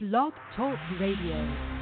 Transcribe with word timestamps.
Blog 0.00 0.32
Talk 0.54 0.78
Radio. 1.00 1.77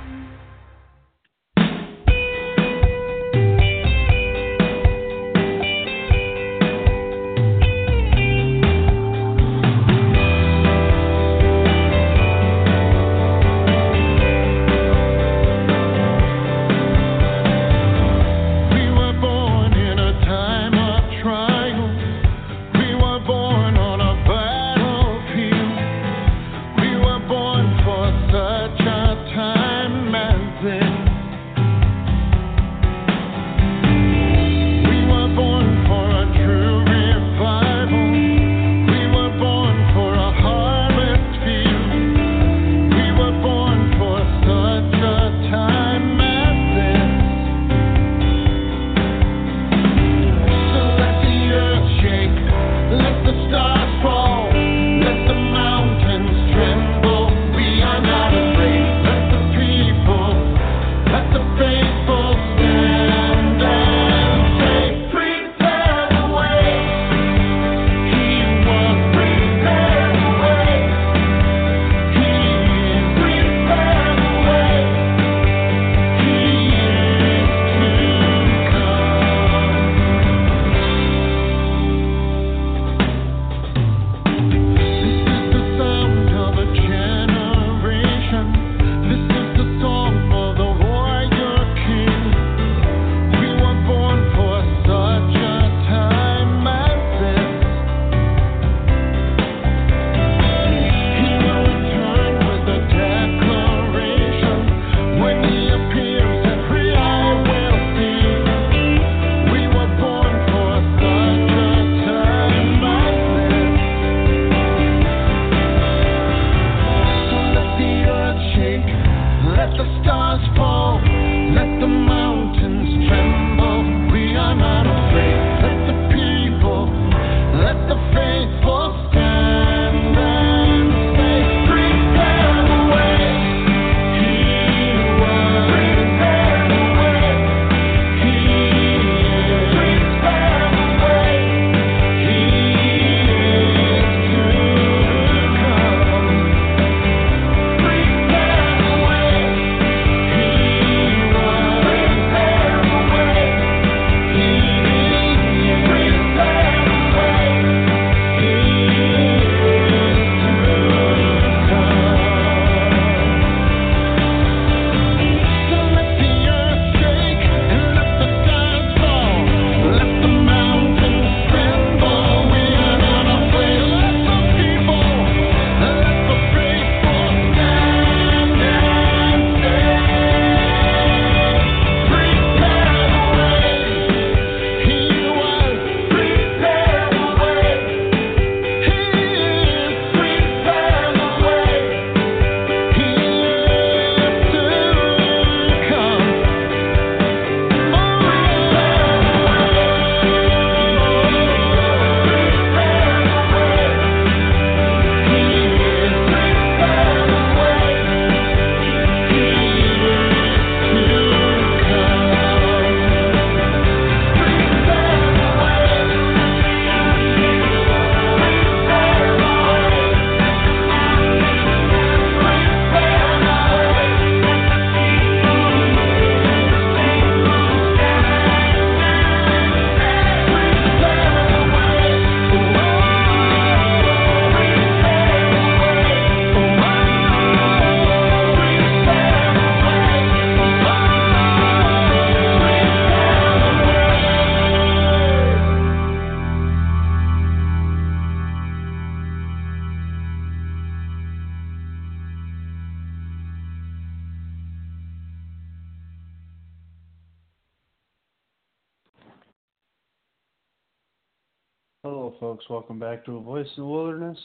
Spectral 263.26 263.43
Voice 263.43 263.67
in 263.76 263.82
the 263.82 263.88
Wilderness. 263.88 264.38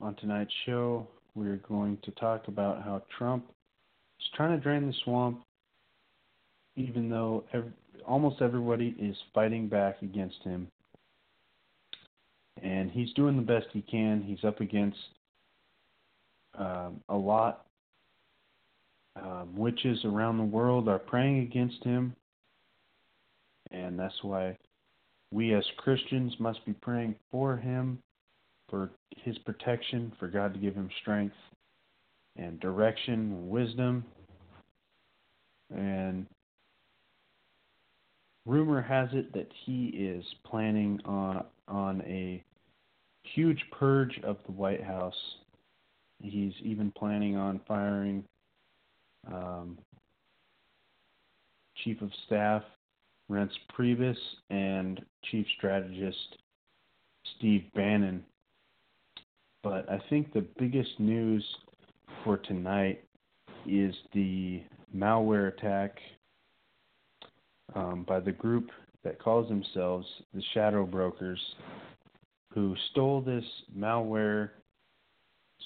On 0.00 0.14
tonight's 0.14 0.52
show, 0.66 1.04
we 1.34 1.48
are 1.48 1.56
going 1.68 1.98
to 2.04 2.12
talk 2.12 2.46
about 2.46 2.80
how 2.84 3.02
Trump 3.18 3.44
is 4.20 4.26
trying 4.36 4.56
to 4.56 4.62
drain 4.62 4.86
the 4.86 4.94
swamp, 5.02 5.42
even 6.76 7.10
though 7.10 7.42
almost 8.06 8.40
everybody 8.40 8.94
is 9.00 9.16
fighting 9.34 9.66
back 9.66 10.00
against 10.00 10.36
him. 10.44 10.68
And 12.62 12.88
he's 12.88 13.12
doing 13.14 13.34
the 13.34 13.42
best 13.42 13.66
he 13.72 13.82
can. 13.82 14.22
He's 14.22 14.44
up 14.44 14.60
against 14.60 14.98
um, 16.56 17.00
a 17.08 17.16
lot. 17.16 17.66
Um, 19.20 19.56
witches 19.56 19.98
around 20.04 20.38
the 20.38 20.44
world 20.44 20.88
are 20.88 21.00
praying 21.00 21.40
against 21.40 21.82
him. 21.82 22.14
And 23.72 23.98
that's 23.98 24.22
why 24.22 24.56
we 25.32 25.54
as 25.54 25.64
Christians 25.78 26.34
must 26.38 26.64
be 26.66 26.74
praying 26.74 27.14
for 27.30 27.56
him, 27.56 27.98
for 28.68 28.90
his 29.16 29.38
protection, 29.38 30.12
for 30.18 30.28
God 30.28 30.52
to 30.52 30.60
give 30.60 30.74
him 30.74 30.90
strength 31.00 31.34
and 32.36 32.60
direction, 32.60 33.48
wisdom. 33.48 34.04
And 35.74 36.26
rumor 38.44 38.82
has 38.82 39.08
it 39.12 39.32
that 39.32 39.48
he 39.64 39.86
is 39.86 40.22
planning 40.44 41.00
on 41.06 41.44
on 41.66 42.02
a 42.02 42.44
huge 43.22 43.64
purge 43.78 44.20
of 44.24 44.36
the 44.44 44.52
White 44.52 44.82
House. 44.84 45.14
He's 46.20 46.52
even 46.62 46.92
planning 46.92 47.36
on 47.36 47.60
firing 47.66 48.22
um, 49.32 49.78
chief 51.82 52.02
of 52.02 52.10
staff 52.26 52.62
Reince 53.30 53.50
Priebus 53.76 54.16
and 54.50 55.00
Chief 55.30 55.46
Strategist 55.56 56.36
Steve 57.36 57.64
Bannon. 57.74 58.24
But 59.62 59.88
I 59.88 60.00
think 60.10 60.32
the 60.32 60.44
biggest 60.58 60.98
news 60.98 61.44
for 62.24 62.36
tonight 62.38 63.04
is 63.66 63.94
the 64.12 64.62
malware 64.94 65.56
attack 65.56 65.96
um, 67.74 68.04
by 68.06 68.20
the 68.20 68.32
group 68.32 68.70
that 69.04 69.18
calls 69.18 69.48
themselves 69.48 70.06
the 70.34 70.42
Shadow 70.52 70.84
Brokers, 70.84 71.40
who 72.52 72.74
stole 72.90 73.20
this 73.20 73.44
malware 73.76 74.50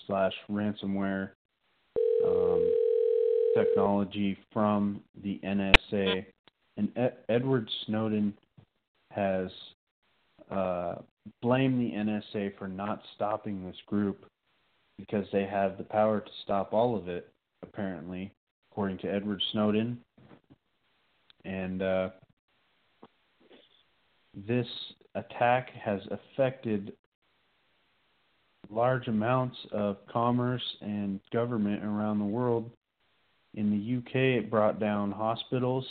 slash 0.07 0.33
ransomware 0.51 1.31
um, 2.25 2.73
technology 3.57 4.39
from 4.53 5.01
the 5.23 5.41
NSA. 5.45 6.27
And 6.77 6.91
Ed- 6.97 7.19
Edward 7.29 7.69
Snowden 7.87 8.35
has 9.11 9.51
uh, 10.51 10.97
blamed 11.43 11.81
the 11.81 11.95
NSA 11.97 12.57
for 12.59 12.69
not 12.69 13.01
stopping 13.15 13.65
this 13.65 13.77
group 13.87 14.27
because 14.99 15.27
they 15.33 15.45
have 15.45 15.79
the 15.79 15.85
power 15.85 16.21
to 16.21 16.31
stop 16.45 16.73
all 16.73 16.97
of 16.97 17.09
it, 17.09 17.29
apparently, 17.63 18.33
according 18.71 18.99
to 18.99 19.13
Edward 19.13 19.43
Snowden. 19.53 19.99
And 21.45 21.83
uh, 21.83 22.11
this 24.47 24.67
attack 25.15 25.71
has 25.71 26.01
affected 26.11 26.93
large 28.71 29.07
amounts 29.09 29.57
of 29.73 29.97
commerce 30.13 30.63
and 30.81 31.21
government 31.33 31.85
around 31.85 32.19
the 32.19 32.25
world. 32.25 32.71
In 33.55 33.71
the 33.71 33.99
UK, 33.99 34.45
it 34.45 34.51
brought 34.51 34.79
down 34.79 35.11
hospitals. 35.11 35.87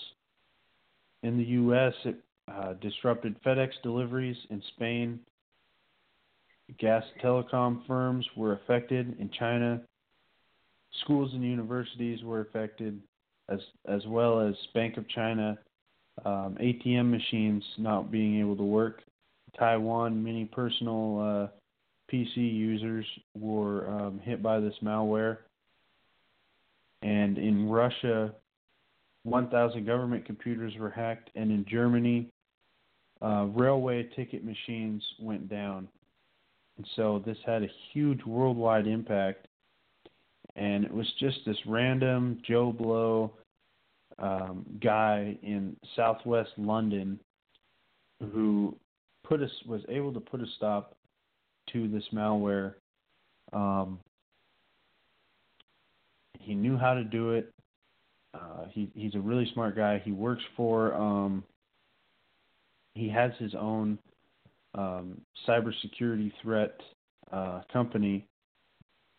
In 1.25 1.38
the 1.38 1.44
US, 1.44 1.94
it 2.06 2.18
uh, 2.48 2.74
disrupted 2.74 3.36
FedEx 3.42 3.69
deliveries. 3.81 4.38
In 4.51 4.62
Spain, 4.75 5.19
gas 6.77 7.04
telecom 7.24 7.86
firms 7.88 8.24
were 8.38 8.54
affected. 8.54 9.19
In 9.19 9.31
China, 9.31 9.81
schools 11.01 11.31
and 11.33 11.44
universities 11.44 12.24
were 12.24 12.42
affected, 12.42 13.01
as 13.50 13.60
as 13.88 14.06
well 14.06 14.39
as 14.39 14.54
Bank 14.75 14.98
of 14.98 15.10
China 15.10 15.57
um, 16.25 16.57
ATM 16.62 17.10
machines 17.10 17.63
not 17.80 18.12
being 18.12 18.39
able 18.39 18.56
to 18.57 18.63
work. 18.63 19.01
Taiwan, 19.57 20.24
many 20.24 20.45
personal 20.45 21.19
uh, 21.19 22.13
PC 22.13 22.38
users 22.38 23.06
were 23.36 23.89
um, 23.89 24.19
hit 24.19 24.44
by 24.44 24.60
this 24.60 24.75
malware. 24.83 25.38
And 27.01 27.39
in 27.39 27.68
Russia, 27.68 28.31
1,000 29.25 29.86
government 29.86 30.24
computers 30.25 30.74
were 30.80 30.89
hacked. 30.89 31.31
And 31.36 31.51
in 31.51 31.66
Germany, 31.68 32.30
uh, 33.22 33.48
railway 33.54 34.04
ticket 34.16 34.44
machines 34.45 35.04
went 35.19 35.50
down. 35.50 35.88
And 36.77 36.88
so 36.95 37.24
this 37.25 37.38
had 37.45 37.63
a 37.63 37.69
huge 37.92 38.24
worldwide 38.25 38.88
impact. 38.88 39.48
And 40.56 40.86
it 40.86 40.94
was 40.94 41.12
just 41.19 41.39
this 41.45 41.57
random 41.66 42.39
Joe 42.48 42.72
Blow 42.72 43.31
um, 44.19 44.66
guy 44.81 45.38
in 45.42 45.75
southwest 45.95 46.51
London 46.57 47.19
who 48.31 48.75
put 49.25 49.42
us 49.42 49.51
was 49.68 49.81
able 49.89 50.13
to 50.13 50.19
put 50.19 50.42
a 50.42 50.45
stop 50.56 50.95
to 51.74 51.88
this 51.89 52.04
malware. 52.13 52.75
Um, 53.51 54.00
he 56.39 56.54
knew 56.54 56.77
how 56.77 56.94
to 56.94 57.04
do 57.04 57.31
it. 57.31 57.51
Uh, 58.35 58.65
he 58.71 58.91
he's 58.95 59.15
a 59.15 59.19
really 59.19 59.49
smart 59.53 59.75
guy. 59.75 60.01
He 60.03 60.11
works 60.11 60.43
for 60.57 60.93
um, 60.93 61.43
he 62.93 63.09
has 63.09 63.31
his 63.39 63.53
own 63.55 63.97
um, 64.73 65.21
cybersecurity 65.47 66.31
threat 66.41 66.75
uh, 67.31 67.61
company 67.71 68.27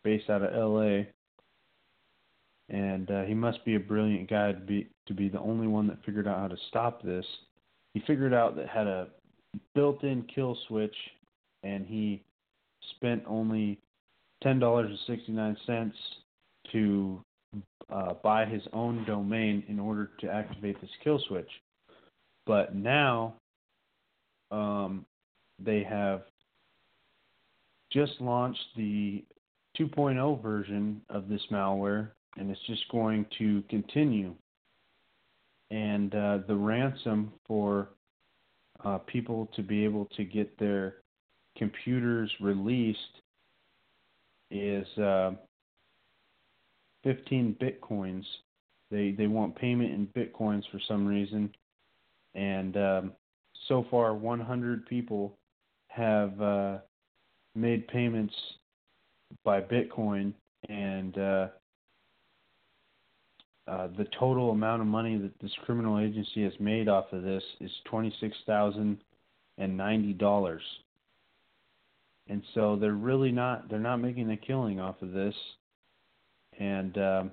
based 0.03 0.29
out 0.29 0.43
of 0.43 0.53
L.A. 0.53 1.07
And 2.69 3.09
uh, 3.09 3.23
he 3.23 3.33
must 3.33 3.63
be 3.65 3.75
a 3.75 3.79
brilliant 3.79 4.29
guy 4.29 4.51
to 4.51 4.59
be 4.59 4.89
to 5.07 5.13
be 5.13 5.29
the 5.29 5.39
only 5.39 5.67
one 5.67 5.87
that 5.87 6.03
figured 6.05 6.27
out 6.27 6.39
how 6.39 6.47
to 6.47 6.57
stop 6.69 7.01
this. 7.01 7.25
He 7.93 8.01
figured 8.05 8.33
out 8.33 8.55
that 8.57 8.67
had 8.67 8.87
a 8.87 9.07
built-in 9.73 10.23
kill 10.33 10.57
switch, 10.67 10.95
and 11.63 11.85
he 11.85 12.23
spent 12.95 13.23
only 13.25 13.79
ten 14.43 14.59
dollars 14.59 14.89
and 14.89 14.99
sixty-nine 15.07 15.57
cents 15.65 15.95
to 16.73 17.23
uh, 17.89 18.45
his 18.45 18.61
own 18.73 19.05
domain 19.05 19.63
in 19.67 19.79
order 19.79 20.11
to 20.19 20.29
activate 20.29 20.79
this 20.81 20.89
kill 21.03 21.19
switch. 21.27 21.49
But 22.45 22.75
now 22.75 23.35
um, 24.51 25.05
they 25.63 25.83
have 25.83 26.23
just 27.91 28.13
launched 28.19 28.65
the 28.75 29.23
2.0 29.79 30.41
version 30.41 31.01
of 31.09 31.29
this 31.29 31.41
malware, 31.51 32.09
and 32.37 32.49
it's 32.49 32.59
just 32.67 32.87
going 32.91 33.25
to 33.37 33.63
continue. 33.69 34.33
And 35.71 36.13
uh, 36.13 36.39
the 36.47 36.55
ransom 36.55 37.33
for 37.47 37.89
uh, 38.83 38.99
people 38.99 39.49
to 39.55 39.61
be 39.61 39.83
able 39.83 40.05
to 40.17 40.23
get 40.23 40.57
their 40.59 40.95
computers 41.57 42.31
released 42.39 42.99
is 44.51 44.87
uh, 44.97 45.31
15 47.07 47.55
bitcoins. 47.61 48.25
They 48.91 49.11
they 49.11 49.27
want 49.27 49.55
payment 49.55 49.93
in 49.93 50.07
bitcoins 50.07 50.63
for 50.71 50.79
some 50.87 51.07
reason, 51.07 51.53
and 52.35 52.75
um, 52.75 53.11
so 53.67 53.85
far 53.89 54.13
100 54.13 54.85
people 54.87 55.37
have 55.87 56.41
uh, 56.41 56.77
made 57.55 57.87
payments 57.87 58.33
by 59.43 59.61
Bitcoin, 59.61 60.33
and 60.69 61.17
uh, 61.17 61.47
uh, 63.67 63.87
the 63.97 64.05
total 64.17 64.51
amount 64.51 64.81
of 64.81 64.87
money 64.87 65.17
that 65.17 65.37
this 65.41 65.51
criminal 65.65 65.99
agency 65.99 66.43
has 66.43 66.53
made 66.59 66.87
off 66.87 67.11
of 67.11 67.23
this 67.23 67.43
is 67.59 67.71
twenty 67.85 68.13
six 68.19 68.35
thousand 68.45 68.97
and 69.57 69.75
ninety 69.75 70.13
dollars. 70.13 70.61
And 72.29 72.43
so 72.53 72.75
they're 72.75 72.91
really 72.91 73.31
not 73.31 73.69
they're 73.69 73.79
not 73.79 73.97
making 73.97 74.29
a 74.31 74.37
killing 74.37 74.79
off 74.79 75.01
of 75.01 75.11
this, 75.11 75.35
and 76.59 76.97
um, 76.97 77.31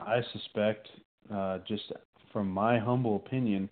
I 0.00 0.20
suspect, 0.32 0.88
uh, 1.32 1.58
just 1.66 1.92
from 2.32 2.48
my 2.48 2.78
humble 2.78 3.16
opinion, 3.16 3.68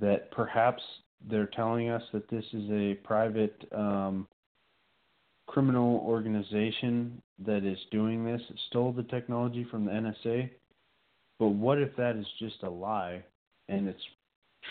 that 0.00 0.30
perhaps 0.30 0.82
they're 1.30 1.46
telling 1.46 1.88
us 1.88 2.02
that 2.12 2.28
this 2.28 2.44
is 2.52 2.70
a 2.70 2.94
private 3.04 3.56
um, 3.74 4.26
criminal 5.46 6.02
organization 6.06 7.20
that 7.44 7.64
is 7.64 7.78
doing 7.90 8.24
this. 8.24 8.40
It 8.50 8.56
stole 8.68 8.92
the 8.92 9.02
technology 9.04 9.66
from 9.70 9.84
the 9.84 9.90
NSA. 9.92 10.50
But 11.38 11.48
what 11.48 11.78
if 11.78 11.94
that 11.96 12.16
is 12.16 12.26
just 12.38 12.62
a 12.62 12.70
lie 12.70 13.22
and 13.68 13.88
it's 13.88 14.02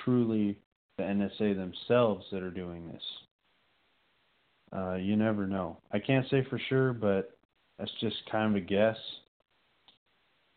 truly 0.03 0.57
the 0.97 1.03
NSA 1.03 1.55
themselves 1.55 2.25
that 2.31 2.41
are 2.41 2.51
doing 2.51 2.87
this? 2.91 3.01
Uh, 4.75 4.95
you 4.95 5.15
never 5.15 5.45
know. 5.45 5.77
I 5.91 5.99
can't 5.99 6.27
say 6.29 6.45
for 6.49 6.59
sure, 6.69 6.93
but 6.93 7.37
that's 7.77 7.91
just 7.99 8.15
kind 8.31 8.55
of 8.55 8.61
a 8.61 8.65
guess. 8.65 8.97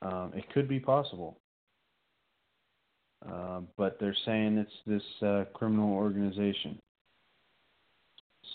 Um, 0.03 0.33
it 0.35 0.49
could 0.53 0.69
be 0.69 0.81
possible. 0.81 1.39
Uh, 3.27 3.61
but 3.77 3.99
they're 3.99 4.17
saying 4.25 4.59
it's 4.59 4.71
this 4.87 5.27
uh, 5.27 5.45
criminal 5.55 5.93
organization. 5.93 6.79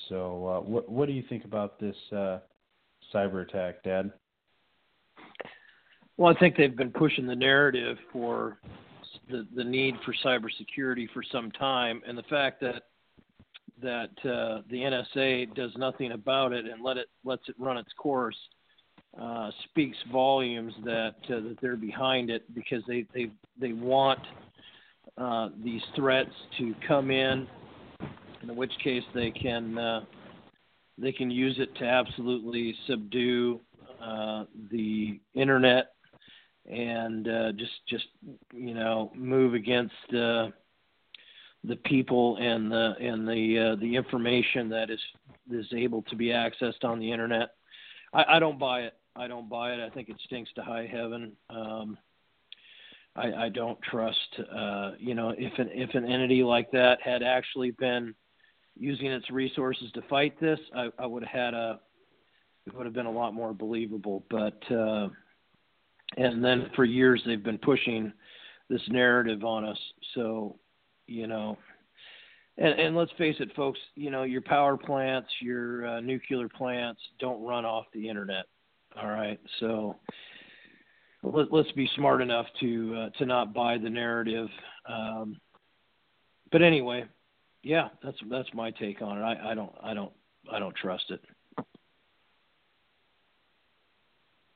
So, 0.07 0.47
uh, 0.47 0.61
what 0.61 0.89
what 0.89 1.07
do 1.07 1.13
you 1.13 1.23
think 1.27 1.45
about 1.45 1.79
this 1.79 1.95
uh, 2.11 2.39
cyber 3.13 3.47
attack, 3.47 3.83
Dad? 3.83 4.11
Well, 6.17 6.33
I 6.33 6.39
think 6.39 6.55
they've 6.55 6.75
been 6.75 6.91
pushing 6.91 7.25
the 7.25 7.35
narrative 7.35 7.97
for 8.13 8.59
the 9.29 9.47
the 9.55 9.63
need 9.63 9.95
for 10.05 10.13
cybersecurity 10.23 11.09
for 11.13 11.23
some 11.31 11.51
time, 11.51 12.01
and 12.07 12.17
the 12.17 12.23
fact 12.23 12.61
that 12.61 12.83
that 13.81 14.11
uh, 14.29 14.61
the 14.69 14.77
NSA 14.77 15.53
does 15.55 15.71
nothing 15.77 16.11
about 16.11 16.53
it 16.53 16.65
and 16.65 16.83
let 16.83 16.97
it 16.97 17.07
lets 17.23 17.47
it 17.47 17.55
run 17.59 17.77
its 17.77 17.91
course 17.97 18.37
uh, 19.19 19.51
speaks 19.65 19.97
volumes 20.11 20.73
that 20.85 21.15
uh, 21.25 21.41
that 21.41 21.57
they're 21.61 21.75
behind 21.75 22.29
it 22.29 22.43
because 22.55 22.81
they 22.87 23.05
they 23.13 23.29
they 23.59 23.73
want 23.73 24.19
uh, 25.17 25.49
these 25.63 25.81
threats 25.95 26.31
to 26.57 26.73
come 26.87 27.11
in, 27.11 27.45
in 28.41 28.55
which 28.55 28.71
case 28.83 29.03
they 29.13 29.29
can 29.29 29.77
uh, 29.77 30.01
they 30.97 31.11
can 31.11 31.29
use 31.29 31.57
it 31.59 31.75
to 31.75 31.83
absolutely 31.83 32.73
subdue 32.87 33.59
uh, 34.01 34.45
the 34.71 35.19
internet 35.33 35.93
and 36.71 37.25
just 37.57 37.85
just 37.89 38.05
you 38.53 38.73
know 38.73 39.11
move 39.13 39.53
against 39.55 39.93
the 41.63 41.75
people 41.75 42.37
and 42.37 42.71
the 42.71 42.93
and 42.99 43.27
the 43.27 43.73
uh, 43.73 43.75
the 43.79 43.95
information 43.95 44.69
that 44.69 44.89
is 44.89 44.99
is 45.51 45.67
able 45.75 46.01
to 46.03 46.15
be 46.15 46.27
accessed 46.27 46.83
on 46.83 46.99
the 46.99 47.11
internet. 47.11 47.49
I, 48.13 48.37
I 48.37 48.39
don't 48.39 48.59
buy 48.59 48.81
it. 48.81 48.93
I 49.15 49.27
don't 49.27 49.49
buy 49.49 49.73
it. 49.73 49.79
I 49.79 49.89
think 49.89 50.09
it 50.09 50.15
stinks 50.25 50.51
to 50.55 50.63
high 50.63 50.87
heaven. 50.91 51.33
Um, 51.49 51.97
I, 53.15 53.33
I 53.33 53.49
don't 53.49 53.81
trust. 53.81 54.39
Uh, 54.53 54.91
you 54.97 55.15
know, 55.15 55.33
if 55.37 55.57
an 55.59 55.69
if 55.73 55.93
an 55.95 56.05
entity 56.05 56.43
like 56.43 56.71
that 56.71 56.99
had 57.03 57.23
actually 57.23 57.71
been 57.71 58.15
using 58.77 59.07
its 59.07 59.29
resources 59.29 59.91
to 59.93 60.01
fight 60.03 60.39
this, 60.39 60.59
I, 60.75 60.89
I 60.97 61.05
would 61.05 61.23
have 61.23 61.31
had 61.31 61.53
a 61.53 61.79
it 62.65 62.75
would 62.75 62.85
have 62.85 62.93
been 62.93 63.05
a 63.05 63.11
lot 63.11 63.33
more 63.33 63.53
believable. 63.53 64.23
But 64.29 64.59
uh, 64.71 65.09
and 66.17 66.43
then 66.43 66.69
for 66.75 66.85
years 66.85 67.21
they've 67.25 67.43
been 67.43 67.57
pushing 67.57 68.13
this 68.69 68.81
narrative 68.89 69.43
on 69.43 69.65
us. 69.65 69.79
So 70.15 70.57
you 71.11 71.27
know, 71.27 71.57
and, 72.57 72.79
and 72.79 72.95
let's 72.95 73.11
face 73.17 73.35
it, 73.39 73.53
folks. 73.55 73.79
You 73.95 74.11
know, 74.11 74.23
your 74.23 74.41
power 74.41 74.77
plants, 74.77 75.29
your 75.41 75.85
uh, 75.85 75.99
nuclear 75.99 76.47
plants 76.49 77.01
don't 77.19 77.43
run 77.43 77.65
off 77.65 77.85
the 77.93 78.07
internet. 78.07 78.45
All 79.01 79.09
right, 79.09 79.39
so 79.59 79.95
let, 81.23 81.51
us 81.53 81.71
be 81.75 81.89
smart 81.95 82.21
enough 82.21 82.45
to 82.59 82.95
uh, 82.95 83.09
to 83.17 83.25
not 83.25 83.53
buy 83.53 83.77
the 83.77 83.89
narrative. 83.89 84.47
Um, 84.87 85.39
but 86.51 86.61
anyway, 86.61 87.05
yeah, 87.63 87.89
that's 88.03 88.17
that's 88.29 88.49
my 88.53 88.71
take 88.71 89.01
on 89.01 89.17
it. 89.17 89.21
I, 89.21 89.51
I 89.51 89.53
don't 89.53 89.73
I 89.81 89.93
don't 89.93 90.11
I 90.51 90.59
don't 90.59 90.75
trust 90.75 91.05
it. 91.09 91.21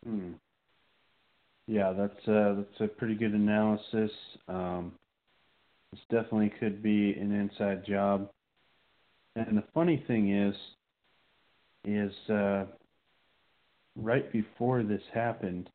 Hmm. 0.05 0.33
Yeah, 1.67 1.93
that's 1.93 2.27
uh, 2.27 2.55
that's 2.57 2.81
a 2.81 2.87
pretty 2.87 3.15
good 3.15 3.33
analysis. 3.33 4.11
Um, 4.47 4.93
this 5.95 6.03
definitely 6.23 6.51
could 6.59 6.83
be 6.83 7.13
an 7.13 7.31
inside 7.31 7.85
job. 7.85 8.29
And 9.37 9.57
the 9.57 9.63
funny 9.73 10.03
thing 10.07 10.35
is, 10.35 10.55
is 11.85 12.11
uh, 12.29 12.65
right 13.95 14.29
before 14.31 14.83
this 14.83 15.01
happened, 15.13 15.69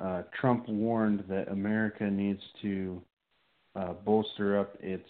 uh, 0.00 0.22
Trump 0.40 0.68
warned 0.68 1.24
that 1.28 1.48
America 1.48 2.04
needs 2.04 2.40
to 2.62 3.02
uh, 3.74 3.94
bolster 4.04 4.58
up 4.58 4.76
its 4.80 5.08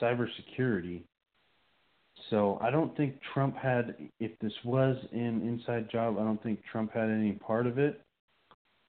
cybersecurity. 0.00 1.02
So 2.30 2.58
I 2.60 2.70
don't 2.70 2.96
think 2.96 3.14
Trump 3.32 3.56
had, 3.56 3.94
if 4.18 4.36
this 4.40 4.52
was 4.64 4.96
an 5.12 5.42
inside 5.46 5.88
job, 5.90 6.16
I 6.18 6.24
don't 6.24 6.42
think 6.42 6.60
Trump 6.70 6.92
had 6.92 7.10
any 7.10 7.32
part 7.32 7.68
of 7.68 7.78
it. 7.78 8.00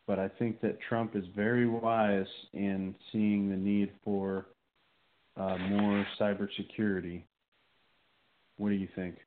But 0.07 0.19
I 0.19 0.29
think 0.39 0.61
that 0.61 0.79
Trump 0.87 1.15
is 1.15 1.25
very 1.35 1.67
wise 1.67 2.25
in 2.53 2.95
seeing 3.11 3.49
the 3.49 3.57
need 3.57 3.91
for 4.03 4.47
uh, 5.35 5.57
more 5.69 6.05
cybersecurity. 6.19 7.23
What 8.55 8.69
do 8.69 8.75
you 8.75 8.87
think? 8.95 9.17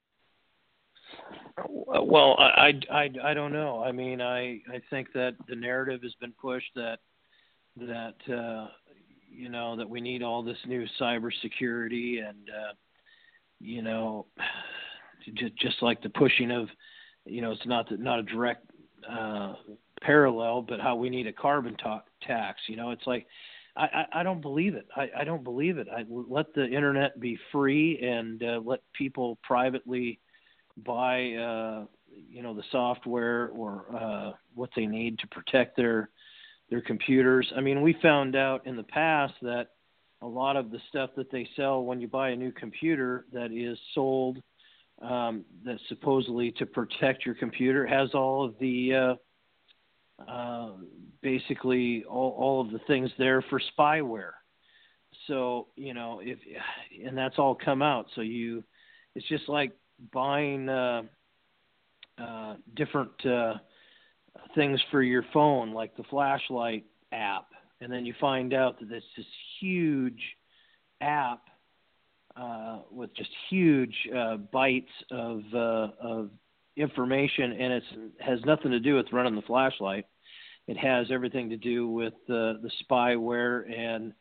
Well, 1.68 2.36
I, 2.38 2.72
I, 2.90 3.10
I 3.22 3.34
don't 3.34 3.52
know. 3.52 3.82
I 3.84 3.92
mean, 3.92 4.20
I, 4.20 4.60
I 4.72 4.80
think 4.88 5.12
that 5.12 5.34
the 5.48 5.56
narrative 5.56 6.02
has 6.02 6.14
been 6.20 6.32
pushed 6.40 6.70
that 6.76 6.98
that 7.76 8.34
uh, 8.34 8.68
you 9.30 9.48
know 9.48 9.76
that 9.76 9.88
we 9.88 10.00
need 10.00 10.22
all 10.22 10.42
this 10.42 10.58
new 10.66 10.86
cybersecurity 11.00 12.26
and 12.26 12.48
uh, 12.50 12.72
you 13.60 13.82
know 13.82 14.26
just 15.34 15.56
just 15.56 15.82
like 15.82 16.02
the 16.02 16.10
pushing 16.10 16.50
of 16.50 16.68
you 17.24 17.40
know 17.40 17.52
it's 17.52 17.66
not 17.66 17.88
the, 17.88 17.96
not 17.96 18.18
a 18.18 18.22
direct 18.24 18.64
uh, 19.08 19.54
parallel, 20.00 20.62
but 20.62 20.80
how 20.80 20.96
we 20.96 21.10
need 21.10 21.26
a 21.26 21.32
carbon 21.32 21.76
ta- 21.76 22.04
tax. 22.22 22.60
You 22.68 22.76
know, 22.76 22.90
it's 22.90 23.06
like 23.06 23.26
I, 23.76 23.84
I, 23.84 24.20
I 24.20 24.22
don't 24.22 24.40
believe 24.40 24.74
it. 24.74 24.86
I, 24.96 25.08
I 25.18 25.24
don't 25.24 25.44
believe 25.44 25.78
it. 25.78 25.88
I 25.88 26.04
let 26.08 26.52
the 26.54 26.66
internet 26.66 27.20
be 27.20 27.38
free 27.52 28.00
and 28.02 28.42
uh, 28.42 28.60
let 28.64 28.80
people 28.92 29.38
privately 29.42 30.20
buy 30.84 31.32
uh, 31.32 31.84
you 32.28 32.42
know 32.42 32.54
the 32.54 32.64
software 32.72 33.48
or 33.48 33.84
uh, 33.94 34.32
what 34.54 34.70
they 34.76 34.86
need 34.86 35.18
to 35.20 35.26
protect 35.28 35.76
their 35.76 36.10
their 36.70 36.80
computers. 36.80 37.52
I 37.56 37.60
mean, 37.60 37.82
we 37.82 37.96
found 38.00 38.36
out 38.36 38.66
in 38.66 38.76
the 38.76 38.84
past 38.84 39.34
that 39.42 39.68
a 40.22 40.26
lot 40.26 40.56
of 40.56 40.70
the 40.70 40.78
stuff 40.88 41.10
that 41.16 41.30
they 41.30 41.48
sell 41.56 41.82
when 41.82 42.00
you 42.00 42.08
buy 42.08 42.30
a 42.30 42.36
new 42.36 42.52
computer 42.52 43.26
that 43.32 43.52
is 43.52 43.78
sold 43.94 44.38
um, 45.02 45.44
that's 45.64 45.80
supposedly 45.88 46.52
to 46.52 46.66
protect 46.66 47.24
your 47.24 47.34
computer 47.34 47.86
has 47.86 48.10
all 48.14 48.44
of 48.44 48.54
the 48.60 48.94
uh, 48.94 49.14
uh, 50.28 50.70
basically 51.22 52.04
all, 52.04 52.34
all 52.38 52.60
of 52.60 52.70
the 52.70 52.80
things 52.86 53.10
there 53.18 53.42
for 53.50 53.60
spyware. 53.78 54.32
So 55.26 55.68
you 55.76 55.94
know 55.94 56.20
if 56.22 56.38
and 57.04 57.16
that's 57.16 57.38
all 57.38 57.54
come 57.54 57.82
out. 57.82 58.06
So 58.14 58.20
you 58.20 58.64
it's 59.14 59.26
just 59.28 59.48
like 59.48 59.72
buying 60.12 60.68
uh, 60.68 61.02
uh, 62.18 62.56
different 62.74 63.26
uh, 63.26 63.54
things 64.54 64.80
for 64.90 65.02
your 65.02 65.24
phone, 65.32 65.72
like 65.72 65.96
the 65.96 66.04
flashlight 66.04 66.84
app, 67.12 67.46
and 67.80 67.92
then 67.92 68.06
you 68.06 68.14
find 68.20 68.54
out 68.54 68.78
that 68.80 68.90
it's 68.90 69.06
this 69.16 69.26
huge 69.60 70.20
app 71.00 71.42
uh, 72.36 72.80
with 72.90 73.14
just 73.16 73.30
huge 73.48 73.94
uh, 74.12 74.36
bytes 74.52 74.84
of 75.10 75.42
uh, 75.54 75.92
of 76.00 76.30
information, 76.76 77.52
and 77.52 77.72
it 77.72 77.82
has 78.20 78.38
nothing 78.44 78.70
to 78.70 78.80
do 78.80 78.96
with 78.96 79.06
running 79.12 79.34
the 79.34 79.42
flashlight. 79.42 80.06
It 80.70 80.76
has 80.76 81.08
everything 81.10 81.50
to 81.50 81.56
do 81.56 81.88
with 81.88 82.14
the 82.28 82.60
the 82.62 82.70
spyware 82.84 83.68
and 83.76 84.12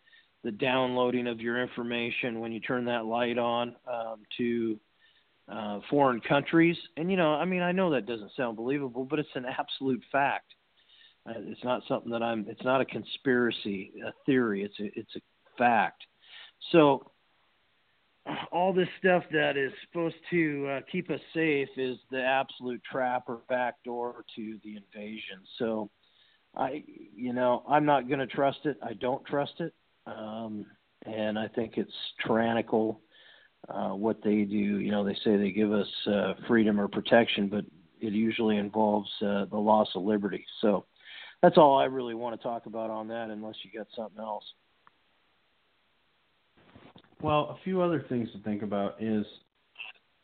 the 0.43 0.49
downloading 0.49 1.27
of 1.27 1.39
your 1.39 1.61
information 1.61 2.39
when 2.39 2.51
you 2.51 2.59
turn 2.59 2.85
that 2.85 3.05
light 3.05 3.37
on 3.37 3.75
um, 3.87 4.23
to 4.39 4.79
uh, 5.47 5.79
foreign 5.91 6.19
countries. 6.21 6.75
And 6.97 7.11
you 7.11 7.17
know, 7.17 7.35
I 7.35 7.45
mean, 7.45 7.61
I 7.61 7.71
know 7.71 7.91
that 7.91 8.07
doesn't 8.07 8.31
sound 8.35 8.57
believable, 8.57 9.05
but 9.05 9.19
it's 9.19 9.29
an 9.35 9.45
absolute 9.45 10.01
fact. 10.11 10.55
Uh, 11.29 11.33
it's 11.37 11.63
not 11.63 11.83
something 11.87 12.11
that 12.11 12.23
I'm. 12.23 12.47
It's 12.49 12.63
not 12.63 12.81
a 12.81 12.85
conspiracy, 12.85 13.93
a 14.03 14.11
theory. 14.25 14.63
It's 14.63 14.79
a 14.79 14.99
it's 14.99 15.15
a 15.17 15.21
fact. 15.55 16.01
So 16.71 17.11
all 18.51 18.73
this 18.73 18.89
stuff 18.97 19.21
that 19.31 19.55
is 19.55 19.71
supposed 19.85 20.15
to 20.31 20.67
uh, 20.67 20.79
keep 20.91 21.11
us 21.11 21.21
safe 21.31 21.69
is 21.77 21.99
the 22.09 22.23
absolute 22.23 22.81
trap 22.91 23.25
or 23.27 23.41
backdoor 23.49 24.25
to 24.35 24.57
the 24.63 24.77
invasion. 24.77 25.41
So 25.59 25.91
I, 26.55 26.83
you 27.15 27.33
know, 27.33 27.63
I'm 27.67 27.85
not 27.85 28.07
going 28.07 28.19
to 28.19 28.27
trust 28.27 28.59
it. 28.65 28.77
I 28.83 28.93
don't 28.93 29.25
trust 29.25 29.53
it, 29.59 29.73
um, 30.05 30.65
and 31.05 31.37
I 31.37 31.47
think 31.47 31.77
it's 31.77 31.93
tyrannical 32.25 33.01
uh, 33.67 33.89
what 33.89 34.23
they 34.23 34.43
do. 34.43 34.55
You 34.55 34.91
know, 34.91 35.03
they 35.03 35.17
say 35.23 35.37
they 35.37 35.51
give 35.51 35.71
us 35.71 35.87
uh, 36.07 36.33
freedom 36.47 36.79
or 36.79 36.87
protection, 36.87 37.49
but 37.49 37.65
it 38.01 38.13
usually 38.13 38.57
involves 38.57 39.09
uh, 39.21 39.45
the 39.45 39.57
loss 39.57 39.89
of 39.95 40.03
liberty. 40.03 40.45
So 40.61 40.85
that's 41.41 41.57
all 41.57 41.77
I 41.77 41.85
really 41.85 42.15
want 42.15 42.39
to 42.39 42.43
talk 42.43 42.65
about 42.65 42.89
on 42.89 43.07
that, 43.09 43.29
unless 43.29 43.55
you 43.63 43.77
got 43.77 43.87
something 43.95 44.19
else. 44.19 44.43
Well, 47.21 47.57
a 47.59 47.63
few 47.63 47.81
other 47.81 48.05
things 48.07 48.29
to 48.31 48.39
think 48.39 48.61
about 48.61 48.95
is 49.01 49.25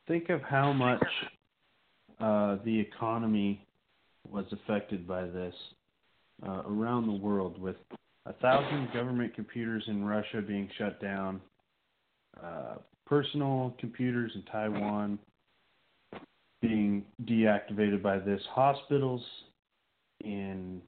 think 0.07 0.29
of 0.29 0.41
how 0.41 0.71
much 0.71 1.03
uh, 2.19 2.57
the 2.63 2.79
economy 2.79 3.67
was 4.29 4.45
affected 4.51 5.05
by 5.05 5.23
this 5.23 5.53
uh, 6.45 6.63
around 6.67 7.07
the 7.07 7.13
world, 7.13 7.59
with 7.59 7.77
a 8.25 8.33
thousand 8.33 8.91
government 8.93 9.33
computers 9.35 9.83
in 9.87 10.03
Russia 10.03 10.41
being 10.41 10.69
shut 10.77 11.01
down, 11.01 11.41
uh, 12.43 12.75
personal 13.05 13.75
computers 13.79 14.31
in 14.35 14.43
Taiwan 14.43 15.19
being 16.61 17.03
deactivated 17.25 18.01
by 18.01 18.17
this, 18.17 18.41
hospitals 18.51 19.21
in 20.23 20.81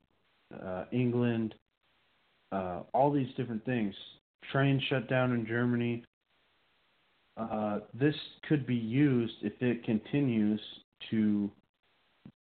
uh, 0.64 0.86
England, 0.92 1.54
uh, 2.52 2.82
all 2.94 3.12
these 3.12 3.28
different 3.36 3.64
things, 3.66 3.94
trains 4.52 4.82
shut 4.90 5.10
down 5.10 5.34
in 5.34 5.46
Germany. 5.46 6.04
Uh, 7.36 7.80
this 7.94 8.16
could 8.48 8.66
be 8.66 8.76
used 8.76 9.34
if 9.42 9.54
it 9.62 9.84
continues 9.84 10.62
to. 11.12 11.52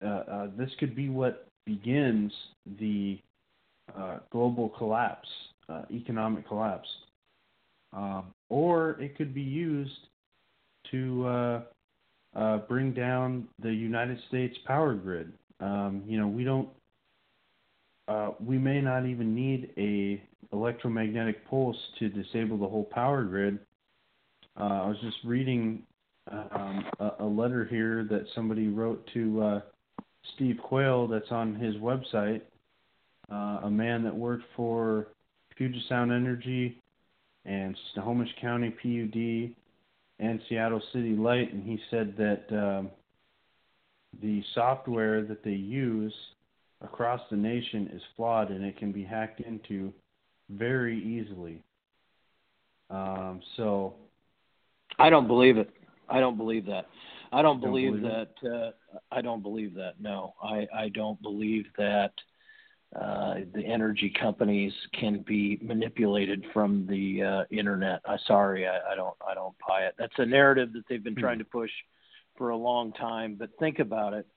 Uh, 0.03 0.07
uh, 0.07 0.47
this 0.57 0.69
could 0.79 0.95
be 0.95 1.09
what 1.09 1.47
begins 1.65 2.31
the 2.79 3.19
uh, 3.97 4.17
global 4.31 4.69
collapse, 4.69 5.27
economic 5.91 6.47
collapse. 6.47 6.87
Um, 7.93 8.33
or 8.49 8.91
it 9.01 9.15
could 9.17 9.33
be 9.33 9.41
used 9.41 9.91
to 10.91 11.27
uh, 11.27 11.61
uh, 12.35 12.57
bring 12.59 12.93
down 12.93 13.47
the 13.61 13.71
United 13.71 14.17
States 14.27 14.55
power 14.65 14.93
grid. 14.93 15.31
Um, 15.59 16.03
you 16.07 16.19
know, 16.19 16.27
we 16.27 16.43
don't. 16.43 16.69
Uh, 18.07 18.31
we 18.43 18.57
may 18.57 18.81
not 18.81 19.05
even 19.05 19.33
need 19.33 19.71
a 19.77 20.21
electromagnetic 20.53 21.47
pulse 21.47 21.77
to 21.99 22.09
disable 22.09 22.57
the 22.57 22.67
whole 22.67 22.83
power 22.91 23.23
grid. 23.23 23.59
Uh, 24.59 24.63
I 24.63 24.87
was 24.87 24.97
just 25.01 25.17
reading 25.23 25.83
um, 26.29 26.85
a, 26.99 27.11
a 27.21 27.25
letter 27.25 27.65
here 27.65 28.05
that 28.09 28.25
somebody 28.35 28.67
wrote 28.67 29.07
to 29.13 29.41
uh, 29.41 29.61
Steve 30.35 30.57
Quayle 30.61 31.07
that's 31.07 31.31
on 31.31 31.55
his 31.55 31.75
website. 31.75 32.41
Uh, 33.31 33.61
a 33.63 33.69
man 33.69 34.03
that 34.03 34.15
worked 34.15 34.43
for 34.55 35.07
Puget 35.55 35.81
Sound 35.87 36.11
Energy 36.11 36.77
and 37.45 37.77
Snohomish 37.93 38.29
County 38.41 38.69
PUD 38.69 39.55
and 40.19 40.39
Seattle 40.47 40.81
City 40.91 41.15
Light, 41.15 41.53
and 41.53 41.63
he 41.63 41.79
said 41.89 42.15
that 42.17 42.45
um, 42.51 42.89
the 44.21 44.43
software 44.53 45.23
that 45.23 45.43
they 45.43 45.51
use 45.51 46.13
across 46.81 47.21
the 47.29 47.37
nation 47.37 47.89
is 47.93 48.01
flawed 48.15 48.51
and 48.51 48.63
it 48.63 48.77
can 48.77 48.91
be 48.91 49.03
hacked 49.03 49.39
into 49.41 49.91
very 50.49 51.01
easily. 51.01 51.61
Um, 52.89 53.41
so 53.57 53.95
I 54.99 55.09
don't 55.09 55.27
believe 55.27 55.57
it. 55.57 55.69
I 56.09 56.19
don't 56.19 56.37
believe 56.37 56.65
that. 56.67 56.85
I 57.33 57.41
don't 57.41 57.59
Don't 57.59 57.71
believe, 57.71 58.01
believe 58.01 58.03
that. 58.41 58.49
Uh, 58.49 58.71
I 59.11 59.21
don't 59.21 59.41
believe 59.41 59.73
that. 59.75 59.93
No, 59.99 60.35
I 60.41 60.67
I 60.73 60.89
don't 60.89 61.21
believe 61.21 61.65
that 61.77 62.11
uh, 62.95 63.35
the 63.55 63.65
energy 63.65 64.13
companies 64.19 64.71
can 64.99 65.23
be 65.25 65.57
manipulated 65.61 66.45
from 66.53 66.85
the 66.87 67.23
uh, 67.23 67.43
internet. 67.49 68.01
I'm 68.05 68.19
sorry, 68.27 68.67
I, 68.67 68.91
I 68.91 68.95
don't 68.95 69.15
I 69.27 69.33
don't 69.33 69.55
buy 69.67 69.81
it. 69.81 69.95
That's 69.97 70.13
a 70.17 70.25
narrative 70.25 70.73
that 70.73 70.83
they've 70.87 71.03
been 71.03 71.15
Hmm. 71.15 71.21
trying 71.21 71.39
to 71.39 71.45
push 71.45 71.71
for 72.37 72.49
a 72.49 72.57
long 72.57 72.93
time. 72.93 73.35
But 73.37 73.49
think 73.59 73.79
about 73.79 74.13
it. 74.13 74.27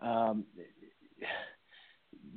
Um, 0.00 0.44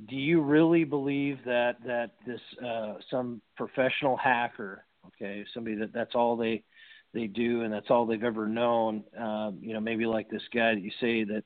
do 0.08 0.16
you 0.16 0.40
really 0.42 0.84
believe 0.84 1.38
that 1.46 1.76
that 1.86 2.10
this 2.26 2.40
uh, 2.64 2.94
some 3.10 3.40
professional 3.56 4.16
hacker, 4.16 4.84
okay, 5.06 5.44
somebody 5.54 5.76
that 5.76 5.92
that's 5.92 6.14
all 6.14 6.36
they 6.36 6.64
they 7.14 7.26
do 7.26 7.62
and 7.62 7.72
that's 7.72 7.90
all 7.90 8.06
they've 8.06 8.22
ever 8.22 8.46
known, 8.46 9.04
um, 9.18 9.58
you 9.60 9.74
know, 9.74 9.80
maybe 9.80 10.06
like 10.06 10.30
this 10.30 10.42
guy 10.54 10.74
that 10.74 10.80
you 10.82 10.90
say 11.00 11.24
that 11.24 11.44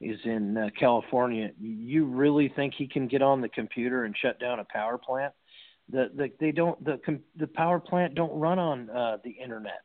is 0.00 0.18
in 0.24 0.56
uh, 0.56 0.68
California, 0.78 1.50
you 1.60 2.04
really 2.04 2.48
think 2.54 2.74
he 2.74 2.88
can 2.88 3.06
get 3.06 3.22
on 3.22 3.40
the 3.40 3.48
computer 3.48 4.04
and 4.04 4.16
shut 4.20 4.40
down 4.40 4.58
a 4.58 4.64
power 4.64 4.98
plant? 4.98 5.32
The, 5.90 6.10
the 6.14 6.30
they 6.40 6.52
don't 6.52 6.82
the 6.84 7.00
com- 7.04 7.22
the 7.36 7.46
power 7.46 7.80
plant 7.80 8.14
don't 8.14 8.32
run 8.38 8.58
on 8.58 8.90
uh, 8.90 9.18
the 9.24 9.30
internet. 9.30 9.82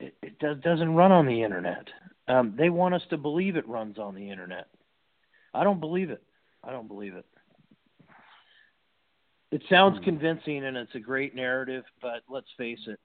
It, 0.00 0.14
it 0.22 0.38
does 0.38 0.58
doesn't 0.62 0.94
run 0.94 1.12
on 1.12 1.26
the 1.26 1.42
internet. 1.42 1.88
Um, 2.28 2.54
they 2.56 2.70
want 2.70 2.94
us 2.94 3.02
to 3.10 3.16
believe 3.16 3.56
it 3.56 3.68
runs 3.68 3.98
on 3.98 4.14
the 4.14 4.30
internet. 4.30 4.68
I 5.54 5.64
don't 5.64 5.80
believe 5.80 6.10
it. 6.10 6.22
I 6.62 6.70
don't 6.70 6.88
believe 6.88 7.14
it. 7.14 7.26
It 9.50 9.62
sounds 9.70 9.98
Hmm. 9.98 10.04
convincing 10.04 10.64
and 10.64 10.76
it's 10.76 10.94
a 10.94 11.00
great 11.00 11.34
narrative, 11.34 11.84
but 12.02 12.22
let's 12.28 12.50
face 12.56 12.80
it, 12.86 13.00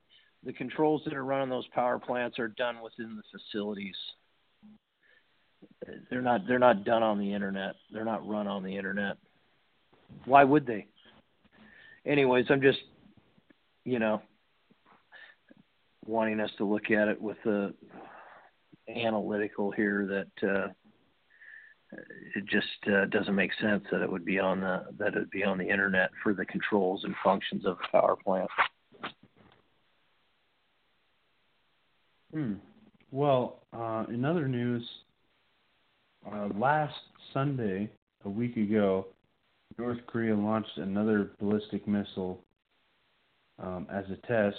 the 0.46 0.54
controls 0.54 1.02
that 1.06 1.14
are 1.14 1.24
running 1.24 1.50
those 1.50 1.68
power 1.74 2.00
plants 2.00 2.40
are 2.40 2.50
done 2.50 2.82
within 2.82 3.16
the 3.16 3.40
facilities. 3.40 3.96
They're 6.10 6.22
not 6.22 6.42
they're 6.48 6.60
not 6.60 6.84
done 6.84 7.04
on 7.04 7.20
the 7.20 7.34
internet. 7.34 7.76
They're 7.92 8.06
not 8.06 8.28
run 8.28 8.48
on 8.48 8.64
the 8.64 8.76
internet. 8.76 9.18
Why 10.26 10.44
would 10.44 10.66
they? 10.66 10.88
Anyways, 12.06 12.46
I'm 12.50 12.62
just 12.62 12.80
you 13.86 14.00
know 14.00 14.22
wanting 16.06 16.40
us 16.40 16.52
to 16.58 16.66
look 16.66 16.92
at 16.92 17.08
it 17.08 17.22
with 17.22 17.38
the 17.46 17.74
analytical 18.94 19.72
here 19.72 20.28
that 20.42 20.48
uh 20.50 20.68
it 22.36 22.46
just 22.46 22.68
uh, 22.92 23.06
doesn't 23.06 23.36
make 23.36 23.52
sense 23.62 23.84
that 23.92 24.02
it 24.02 24.12
would 24.12 24.26
be 24.26 24.40
on 24.40 24.60
the 24.62 24.84
that 24.98 25.16
it 25.16 25.20
would 25.20 25.30
be 25.30 25.44
on 25.44 25.58
the 25.58 25.70
internet 25.70 26.10
for 26.22 26.34
the 26.34 26.46
controls 26.46 27.04
and 27.04 27.16
functions 27.24 27.66
of 27.66 27.78
the 27.78 27.88
power 27.92 28.16
plant. 28.16 28.50
Hmm. 32.34 32.54
Well, 33.12 33.60
uh, 33.74 34.06
in 34.10 34.26
other 34.26 34.48
news, 34.48 34.84
uh, 36.32 36.50
last 36.58 36.96
Sunday, 37.32 37.92
a 38.26 38.30
week 38.30 38.58
ago, 38.58 39.06
North 39.78 40.00
Korea 40.08 40.36
launched 40.36 40.78
another 40.78 41.32
ballistic 41.40 41.88
missile 41.88 42.44
um, 43.62 43.86
as 43.92 44.06
a 44.10 44.16
test, 44.28 44.58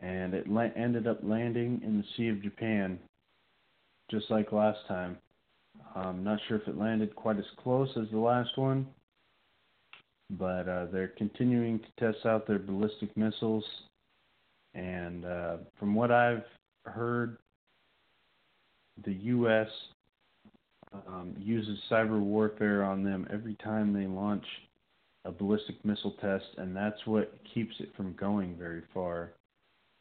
and 0.00 0.34
it 0.34 0.46
la- 0.46 0.68
ended 0.76 1.06
up 1.06 1.20
landing 1.22 1.80
in 1.82 1.96
the 1.96 2.04
Sea 2.18 2.28
of 2.28 2.42
Japan, 2.42 2.98
just 4.10 4.30
like 4.30 4.52
last 4.52 4.80
time. 4.86 5.16
I'm 5.94 6.22
not 6.22 6.38
sure 6.48 6.58
if 6.58 6.68
it 6.68 6.76
landed 6.76 7.16
quite 7.16 7.38
as 7.38 7.44
close 7.62 7.88
as 7.96 8.10
the 8.10 8.18
last 8.18 8.58
one, 8.58 8.86
but 10.30 10.68
uh, 10.68 10.86
they're 10.92 11.12
continuing 11.16 11.80
to 11.80 12.12
test 12.12 12.26
out 12.26 12.46
their 12.46 12.58
ballistic 12.58 13.16
missiles. 13.16 13.64
And 14.74 15.24
uh, 15.24 15.56
from 15.78 15.94
what 15.94 16.10
I've 16.10 16.42
heard, 16.84 17.38
the 19.04 19.12
U.S. 19.12 19.68
Um, 21.08 21.34
uses 21.38 21.78
cyber 21.90 22.20
warfare 22.20 22.84
on 22.84 23.02
them 23.02 23.26
every 23.32 23.54
time 23.56 23.92
they 23.92 24.06
launch 24.06 24.44
a 25.24 25.32
ballistic 25.32 25.82
missile 25.84 26.14
test, 26.20 26.44
and 26.58 26.76
that's 26.76 27.06
what 27.06 27.34
keeps 27.52 27.74
it 27.80 27.90
from 27.96 28.12
going 28.14 28.56
very 28.56 28.82
far. 28.92 29.32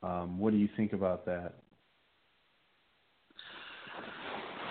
Um, 0.04 0.38
what 0.38 0.52
do 0.52 0.58
you 0.58 0.70
think 0.76 0.94
about 0.94 1.26
that? 1.26 1.54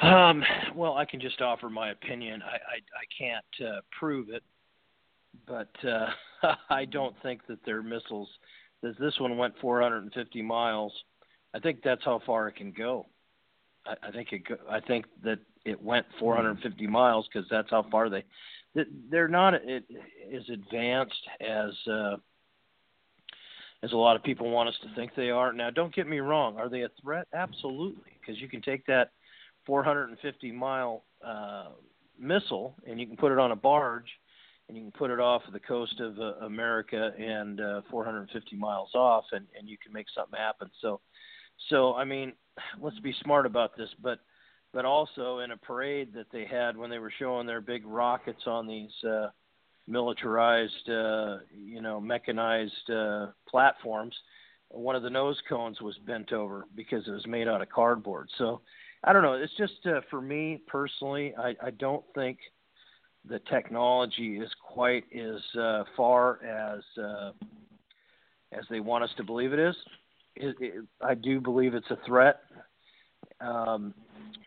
Um, 0.03 0.42
well, 0.75 0.96
I 0.96 1.05
can 1.05 1.20
just 1.20 1.40
offer 1.40 1.70
my 1.70 1.90
opinion. 1.90 2.42
I 2.42 2.55
I, 2.55 2.77
I 2.77 3.05
can't 3.16 3.70
uh, 3.70 3.81
prove 3.98 4.29
it, 4.31 4.42
but 5.46 5.70
uh, 5.88 6.55
I 6.70 6.85
don't 6.85 7.14
think 7.22 7.46
that 7.48 7.64
their 7.64 7.83
missiles. 7.83 8.29
This 8.83 9.14
one 9.20 9.37
went 9.38 9.55
450 9.61 10.42
miles. 10.42 10.92
I 11.55 11.59
think 11.59 11.83
that's 11.83 12.05
how 12.05 12.21
far 12.25 12.49
it 12.49 12.57
can 12.57 12.73
go. 12.73 13.07
I, 13.87 14.09
I 14.09 14.11
think 14.11 14.33
it. 14.33 14.49
Go, 14.49 14.57
I 14.71 14.81
think 14.81 15.07
that 15.25 15.38
it 15.65 15.83
went 15.83 16.07
450 16.19 16.87
miles 16.87 17.29
because 17.33 17.49
that's 17.51 17.71
how 17.71 17.87
far 17.91 18.09
they. 18.09 18.25
They're 19.11 19.29
not 19.29 19.55
it, 19.55 19.85
as 20.35 20.49
advanced 20.49 21.29
as 21.41 21.71
uh, 21.91 22.17
as 23.83 23.93
a 23.93 23.97
lot 23.97 24.17
of 24.17 24.23
people 24.23 24.51
want 24.51 24.69
us 24.69 24.75
to 24.83 24.95
think 24.95 25.12
they 25.15 25.31
are. 25.31 25.53
Now, 25.53 25.71
don't 25.71 25.95
get 25.95 26.07
me 26.07 26.21
wrong. 26.21 26.57
Are 26.57 26.69
they 26.69 26.83
a 26.83 26.91
threat? 27.03 27.27
Absolutely, 27.35 28.12
because 28.21 28.41
you 28.41 28.49
can 28.49 28.62
take 28.62 28.87
that 28.87 29.11
450 29.67 30.53
mile 30.53 31.05
uh, 31.25 31.69
missile 32.19 32.75
and 32.87 33.01
you 33.01 33.07
can 33.07 33.17
put 33.17 33.33
it 33.33 33.38
on 33.38 33.53
a 33.53 33.57
barge 33.57 34.09
and 34.69 34.77
you 34.77 34.85
can 34.85 34.93
put 34.93 35.11
it 35.11 35.19
off 35.19 35.43
the 35.53 35.61
coast 35.61 36.01
of 36.01 36.19
uh, 36.19 36.45
America 36.47 37.12
and 37.19 37.61
uh, 37.61 37.83
450 37.91 38.57
miles 38.57 38.91
off 38.95 39.25
and, 39.33 39.47
and 39.59 39.69
you 39.69 39.77
can 39.77 39.93
make 39.93 40.07
something 40.15 40.38
happen. 40.38 40.71
So, 40.81 41.01
so 41.68 41.94
I 41.94 42.05
mean, 42.05 42.33
let's 42.81 42.98
be 43.01 43.14
smart 43.22 43.46
about 43.46 43.77
this, 43.77 43.88
but 44.03 44.18
but 44.72 44.85
also 44.85 45.40
in 45.40 45.51
a 45.51 45.57
parade 45.57 46.14
that 46.14 46.27
they 46.33 46.46
had 46.46 46.77
when 46.77 46.88
they 46.88 46.98
were 46.98 47.12
showing 47.18 47.46
their 47.46 47.61
big 47.61 47.87
rockets 47.87 48.42
on 48.46 48.66
these 48.66 48.90
uh, 49.07 49.29
militarized, 49.87 50.88
uh, 50.88 51.38
you 51.55 51.83
know, 51.83 52.01
mechanized 52.01 52.90
uh, 52.90 53.27
platforms, 53.46 54.14
one 54.70 54.96
of 54.96 55.03
the 55.03 55.11
nose 55.11 55.38
cones 55.48 55.81
was 55.83 55.98
bent 56.07 56.33
over 56.33 56.64
because 56.75 57.07
it 57.07 57.11
was 57.11 57.27
made 57.27 57.48
out 57.48 57.61
of 57.61 57.68
cardboard. 57.68 58.29
So 58.38 58.62
I 59.05 59.12
don't 59.12 59.22
know. 59.22 59.35
It's 59.35 59.53
just 59.59 59.87
uh, 59.87 60.01
for 60.11 60.20
me 60.20 60.62
personally, 60.66 61.35
I, 61.37 61.55
I 61.62 61.70
don't 61.70 62.05
think 62.14 62.38
the 63.29 63.40
technology 63.51 64.38
is 64.38 64.51
quite 64.66 65.05
as 65.14 65.61
uh, 65.61 65.85
far 65.96 66.42
as 66.44 66.83
uh, 67.03 67.33
as 68.53 68.64
they 68.70 68.81
want 68.81 69.05
us 69.05 69.11
to 69.16 69.25
believe 69.25 69.53
it 69.53 69.59
is. 69.59 69.77
I 71.01 71.14
do 71.14 71.40
believe 71.40 71.75
it's 71.75 71.90
a 71.90 71.99
threat, 72.07 72.40
um, 73.40 73.95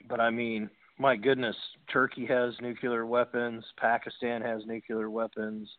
but 0.09 0.19
I 0.19 0.29
mean, 0.29 0.69
my 0.97 1.15
goodness, 1.15 1.55
Turkey 1.91 2.25
has 2.25 2.53
nuclear 2.61 3.05
weapons, 3.05 3.63
Pakistan 3.77 4.41
has 4.41 4.65
nuclear 4.65 5.09
weapons. 5.09 5.69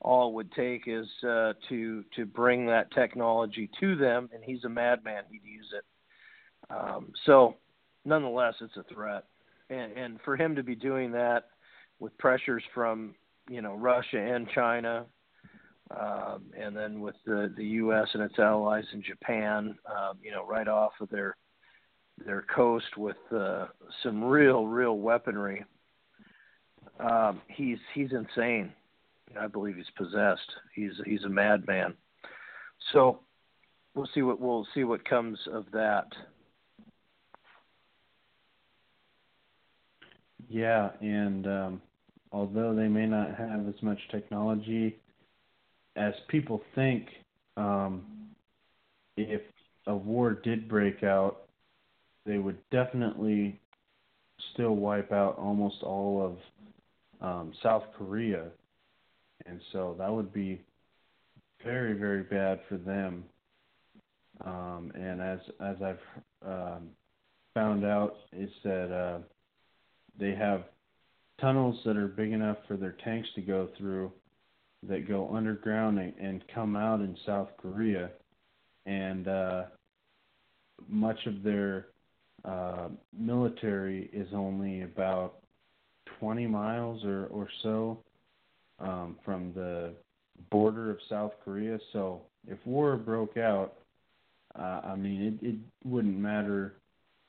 All 0.00 0.28
it 0.28 0.34
would 0.34 0.52
take 0.52 0.82
is 0.86 1.06
uh, 1.26 1.52
to 1.68 2.04
to 2.16 2.26
bring 2.26 2.66
that 2.66 2.90
technology 2.92 3.70
to 3.80 3.96
them, 3.96 4.28
and 4.34 4.42
he's 4.42 4.64
a 4.64 4.68
madman. 4.68 5.22
He'd 5.30 5.44
use 5.44 5.72
it. 5.76 5.84
Um, 6.68 7.12
so 7.24 7.56
nonetheless, 8.04 8.54
it's 8.60 8.76
a 8.76 8.94
threat, 8.94 9.24
and, 9.70 9.92
and 9.92 10.20
for 10.24 10.36
him 10.36 10.56
to 10.56 10.62
be 10.62 10.74
doing 10.74 11.12
that 11.12 11.44
with 12.00 12.16
pressures 12.18 12.62
from 12.74 13.14
you 13.48 13.62
know 13.62 13.74
Russia 13.74 14.18
and 14.18 14.48
China, 14.54 15.06
um, 15.98 16.44
and 16.58 16.76
then 16.76 17.00
with 17.00 17.16
the 17.26 17.52
the 17.56 17.64
U.S. 17.64 18.08
and 18.14 18.22
its 18.22 18.38
allies 18.38 18.84
in 18.92 19.02
Japan, 19.02 19.76
um, 19.86 20.18
you 20.22 20.30
know, 20.30 20.44
right 20.46 20.68
off 20.68 20.92
of 21.00 21.08
their 21.10 21.36
their 22.24 22.44
coast 22.54 22.96
with 22.96 23.16
uh, 23.34 23.66
some 24.02 24.22
real 24.24 24.66
real 24.66 24.98
weaponry. 24.98 25.64
Um, 27.00 27.40
he's 27.48 27.78
he's 27.94 28.12
insane. 28.12 28.72
I 29.38 29.46
believe 29.46 29.76
he's 29.76 29.90
possessed. 29.96 30.50
He's 30.74 30.92
he's 31.04 31.24
a 31.24 31.28
madman. 31.28 31.94
So 32.92 33.20
we'll 33.94 34.08
see 34.14 34.22
what 34.22 34.40
we'll 34.40 34.66
see 34.74 34.84
what 34.84 35.08
comes 35.08 35.38
of 35.52 35.66
that. 35.72 36.06
Yeah, 40.48 40.90
and 41.00 41.46
um, 41.46 41.82
although 42.30 42.74
they 42.74 42.88
may 42.88 43.06
not 43.06 43.34
have 43.34 43.66
as 43.66 43.82
much 43.82 43.98
technology 44.10 44.98
as 45.96 46.14
people 46.28 46.62
think, 46.74 47.06
um, 47.56 48.04
if 49.16 49.42
a 49.86 49.94
war 49.94 50.32
did 50.32 50.68
break 50.68 51.02
out, 51.02 51.42
they 52.26 52.38
would 52.38 52.58
definitely 52.70 53.60
still 54.52 54.74
wipe 54.74 55.12
out 55.12 55.38
almost 55.38 55.82
all 55.82 56.24
of 56.24 56.36
um, 57.20 57.52
South 57.62 57.84
Korea, 57.96 58.46
and 59.46 59.60
so 59.72 59.94
that 59.98 60.12
would 60.12 60.32
be 60.32 60.60
very 61.62 61.94
very 61.94 62.22
bad 62.22 62.60
for 62.68 62.76
them. 62.76 63.24
Um, 64.44 64.92
and 64.94 65.20
as 65.20 65.38
as 65.60 65.76
I've 65.82 65.98
um, 66.44 66.88
found 67.54 67.84
out, 67.84 68.16
is 68.32 68.50
that 68.64 68.92
uh, 68.92 69.18
they 70.18 70.34
have 70.34 70.64
tunnels 71.40 71.78
that 71.84 71.96
are 71.96 72.08
big 72.08 72.32
enough 72.32 72.58
for 72.66 72.76
their 72.76 72.96
tanks 73.04 73.28
to 73.36 73.42
go 73.42 73.68
through 73.78 74.10
that 74.88 75.08
go 75.08 75.34
underground 75.34 75.98
and, 75.98 76.14
and 76.18 76.44
come 76.54 76.76
out 76.76 77.00
in 77.00 77.16
South 77.26 77.48
Korea, 77.60 78.10
and 78.86 79.28
uh, 79.28 79.62
much 80.88 81.18
of 81.26 81.42
their 81.42 81.88
uh, 82.44 82.88
military 83.16 84.10
is 84.12 84.28
only 84.34 84.82
about 84.82 85.36
20 86.20 86.46
miles 86.46 87.04
or, 87.04 87.26
or 87.26 87.48
so 87.62 87.98
um, 88.78 89.16
from 89.24 89.52
the 89.54 89.94
border 90.50 90.90
of 90.90 90.98
South 91.08 91.32
Korea. 91.44 91.78
So 91.92 92.22
if 92.46 92.58
war 92.66 92.96
broke 92.96 93.36
out, 93.36 93.74
uh, 94.58 94.80
I 94.84 94.96
mean, 94.96 95.38
it, 95.40 95.46
it 95.46 95.56
wouldn't 95.84 96.18
matter 96.18 96.74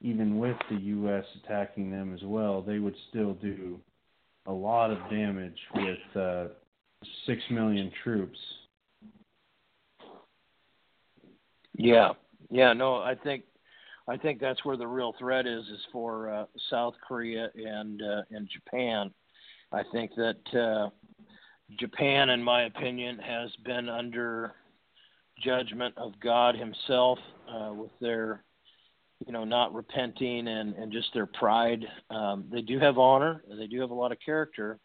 even 0.01 0.37
with 0.37 0.57
the 0.69 0.77
U.S. 0.77 1.23
attacking 1.43 1.89
them 1.89 2.13
as 2.13 2.21
well. 2.23 2.61
They 2.61 2.79
would 2.79 2.95
still 3.09 3.33
do 3.35 3.79
a 4.45 4.51
lot 4.51 4.91
of 4.91 4.97
damage 5.09 5.57
with 5.73 6.15
uh, 6.15 6.45
six 7.25 7.41
million 7.49 7.91
troops. 8.03 8.37
Yeah, 11.77 12.11
yeah, 12.49 12.73
no, 12.73 12.95
I 12.97 13.15
think 13.15 13.43
I 14.07 14.17
think 14.17 14.39
that's 14.39 14.63
where 14.63 14.77
the 14.77 14.87
real 14.87 15.13
threat 15.17 15.47
is 15.47 15.65
is 15.65 15.81
for 15.91 16.29
uh, 16.29 16.45
South 16.69 16.93
Korea 17.05 17.49
and 17.55 18.01
uh, 18.01 18.21
and 18.31 18.47
Japan. 18.49 19.11
I 19.71 19.83
think 19.91 20.11
that 20.15 20.57
uh, 20.57 20.89
Japan, 21.79 22.29
in 22.29 22.41
my 22.41 22.63
opinion, 22.63 23.19
has 23.19 23.49
been 23.65 23.89
under 23.89 24.53
judgment 25.43 25.95
of 25.97 26.13
God 26.19 26.55
Himself 26.55 27.19
uh, 27.51 27.73
with 27.73 27.91
their, 27.99 28.43
you 29.25 29.33
know, 29.33 29.43
not 29.43 29.73
repenting 29.73 30.47
and 30.47 30.75
and 30.75 30.91
just 30.91 31.13
their 31.13 31.25
pride. 31.25 31.85
Um, 32.09 32.45
they 32.51 32.61
do 32.61 32.79
have 32.79 32.97
honor, 32.97 33.43
they 33.57 33.67
do 33.67 33.81
have 33.81 33.89
a 33.89 33.95
lot 33.95 34.11
of 34.11 34.19
character, 34.23 34.79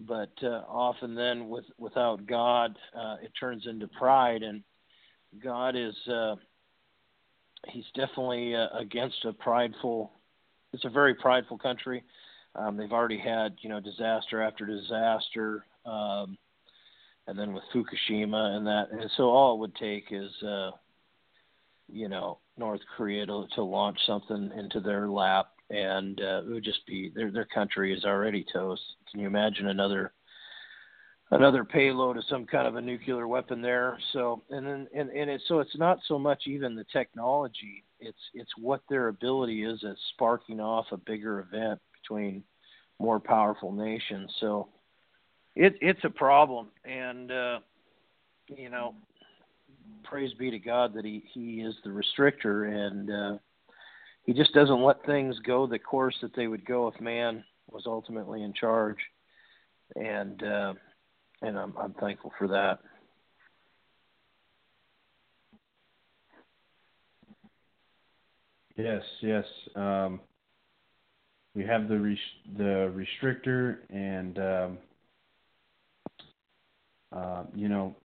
but 0.00 0.32
uh, 0.42 0.62
often 0.68 1.14
then 1.14 1.48
with 1.48 1.64
without 1.78 2.26
God, 2.26 2.76
uh, 2.96 3.16
it 3.22 3.32
turns 3.38 3.66
into 3.66 3.88
pride, 3.88 4.42
and 4.42 4.62
God 5.42 5.76
is. 5.76 5.94
Uh, 6.06 6.36
he's 7.68 7.84
definitely 7.94 8.54
uh, 8.54 8.68
against 8.78 9.24
a 9.24 9.32
prideful. 9.32 10.12
It's 10.72 10.84
a 10.84 10.90
very 10.90 11.14
prideful 11.14 11.58
country. 11.58 12.04
Um, 12.54 12.76
they've 12.76 12.92
already 12.92 13.18
had 13.18 13.56
you 13.60 13.68
know 13.68 13.80
disaster 13.80 14.42
after 14.42 14.66
disaster, 14.66 15.64
um, 15.84 16.38
and 17.26 17.38
then 17.38 17.52
with 17.52 17.64
Fukushima 17.74 18.56
and 18.56 18.66
that. 18.66 18.88
And 18.90 19.10
so 19.16 19.24
all 19.24 19.54
it 19.54 19.60
would 19.60 19.74
take 19.76 20.06
is 20.10 20.30
uh, 20.42 20.70
you 21.88 22.08
know 22.08 22.38
North 22.56 22.80
Korea 22.96 23.26
to, 23.26 23.46
to 23.54 23.62
launch 23.62 23.98
something 24.06 24.52
into 24.56 24.80
their 24.80 25.08
lap, 25.08 25.50
and 25.70 26.20
uh, 26.20 26.42
it 26.44 26.48
would 26.48 26.64
just 26.64 26.86
be 26.86 27.10
their 27.14 27.30
their 27.30 27.44
country 27.44 27.92
is 27.92 28.04
already 28.04 28.44
toast. 28.52 28.82
Can 29.10 29.20
you 29.20 29.26
imagine 29.26 29.68
another 29.68 30.12
another 31.30 31.64
payload 31.64 32.16
of 32.16 32.24
some 32.28 32.46
kind 32.46 32.66
of 32.66 32.76
a 32.76 32.80
nuclear 32.80 33.28
weapon 33.28 33.60
there. 33.60 33.98
So 34.12 34.42
and 34.50 34.66
then 34.66 34.88
and, 34.94 35.10
and 35.10 35.30
it's 35.30 35.44
so 35.48 35.60
it's 35.60 35.76
not 35.76 35.98
so 36.06 36.18
much 36.18 36.42
even 36.46 36.74
the 36.74 36.86
technology, 36.92 37.84
it's 38.00 38.18
it's 38.34 38.50
what 38.56 38.82
their 38.88 39.08
ability 39.08 39.64
is 39.64 39.82
at 39.84 39.96
sparking 40.14 40.60
off 40.60 40.86
a 40.92 40.96
bigger 40.96 41.40
event 41.40 41.80
between 42.00 42.42
more 42.98 43.20
powerful 43.20 43.72
nations. 43.72 44.30
So 44.40 44.68
it 45.54 45.74
it's 45.80 46.04
a 46.04 46.10
problem 46.10 46.68
and 46.84 47.30
uh 47.30 47.58
you 48.56 48.70
know 48.70 48.94
praise 50.04 50.32
be 50.34 50.50
to 50.50 50.58
God 50.58 50.94
that 50.94 51.04
he 51.04 51.24
he 51.32 51.60
is 51.60 51.74
the 51.84 51.90
restrictor 51.90 52.68
and 52.68 53.10
uh 53.10 53.38
he 54.28 54.34
just 54.34 54.52
doesn't 54.52 54.82
let 54.84 55.02
things 55.06 55.38
go 55.38 55.66
the 55.66 55.78
course 55.78 56.14
that 56.20 56.36
they 56.36 56.48
would 56.48 56.66
go 56.66 56.86
if 56.86 57.00
man 57.00 57.42
was 57.70 57.84
ultimately 57.86 58.42
in 58.42 58.52
charge 58.52 58.98
and 59.96 60.42
uh 60.42 60.74
and 61.40 61.58
I'm 61.58 61.72
I'm 61.80 61.94
thankful 61.94 62.32
for 62.38 62.46
that. 62.48 62.80
Yes, 68.76 69.02
yes. 69.22 69.44
Um, 69.74 70.20
we 71.54 71.64
have 71.64 71.88
the 71.88 71.98
res- 71.98 72.18
the 72.56 72.92
restrictor, 72.94 73.78
and 73.90 74.38
um, 74.38 74.78
uh, 77.12 77.44
you 77.54 77.68
know 77.68 77.96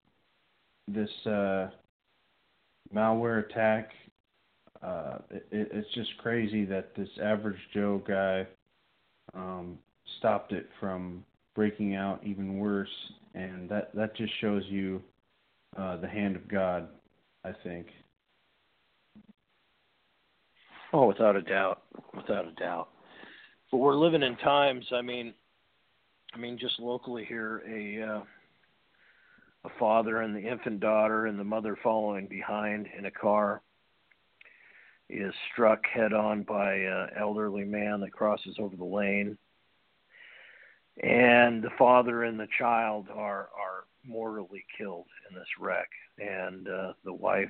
this 0.88 1.10
uh, 1.26 1.70
malware 2.94 3.46
attack. 3.50 3.92
Uh, 4.84 5.18
it, 5.32 5.48
it's 5.52 5.94
just 5.94 6.18
crazy 6.18 6.66
that 6.66 6.94
this 6.96 7.10
average 7.22 7.60
Joe 7.74 8.02
guy 8.06 8.46
um, 9.34 9.78
stopped 10.20 10.52
it 10.52 10.70
from 10.80 11.24
breaking 11.56 11.96
out 11.96 12.20
even 12.26 12.58
worse 12.58 12.90
and 13.36 13.70
that 13.70 13.96
that 13.96 14.16
just 14.16 14.34
shows 14.42 14.64
you 14.68 15.02
uh, 15.78 15.98
the 15.98 16.08
hand 16.08 16.36
of 16.36 16.48
God, 16.48 16.88
I 17.44 17.52
think. 17.64 17.88
Oh, 20.92 21.08
without 21.08 21.36
a 21.36 21.42
doubt, 21.42 21.82
without 22.16 22.48
a 22.48 22.52
doubt. 22.52 22.90
But 23.72 23.78
we're 23.78 23.96
living 23.96 24.22
in 24.22 24.36
times. 24.38 24.86
I 24.94 25.02
mean, 25.02 25.34
I 26.34 26.38
mean, 26.38 26.60
just 26.60 26.80
locally 26.80 27.26
here, 27.26 27.64
a 27.68 28.18
uh, 28.18 28.24
a 29.66 29.80
father 29.80 30.22
and 30.22 30.36
the 30.36 30.48
infant 30.48 30.80
daughter 30.80 31.26
and 31.26 31.40
the 31.40 31.44
mother 31.44 31.78
following 31.82 32.28
behind 32.28 32.88
in 32.98 33.06
a 33.06 33.12
car 33.12 33.62
is 35.14 35.34
struck 35.52 35.86
head 35.88 36.14
on 36.14 36.44
by 36.44 36.74
an 36.74 37.10
elderly 37.20 37.64
man 37.64 38.00
that 38.02 38.12
crosses 38.12 38.56
over 38.60 38.76
the 38.76 38.84
lane 38.84 39.38
and 41.02 41.64
the 41.64 41.72
father 41.78 42.24
and 42.24 42.40
the 42.40 42.48
child 42.58 43.08
are 43.14 43.50
are 43.58 43.86
mortally 44.06 44.66
killed 44.78 45.08
in 45.30 45.36
this 45.36 45.48
wreck 45.60 45.90
and 46.20 46.68
uh 46.68 46.94
the 47.04 47.14
wife 47.14 47.50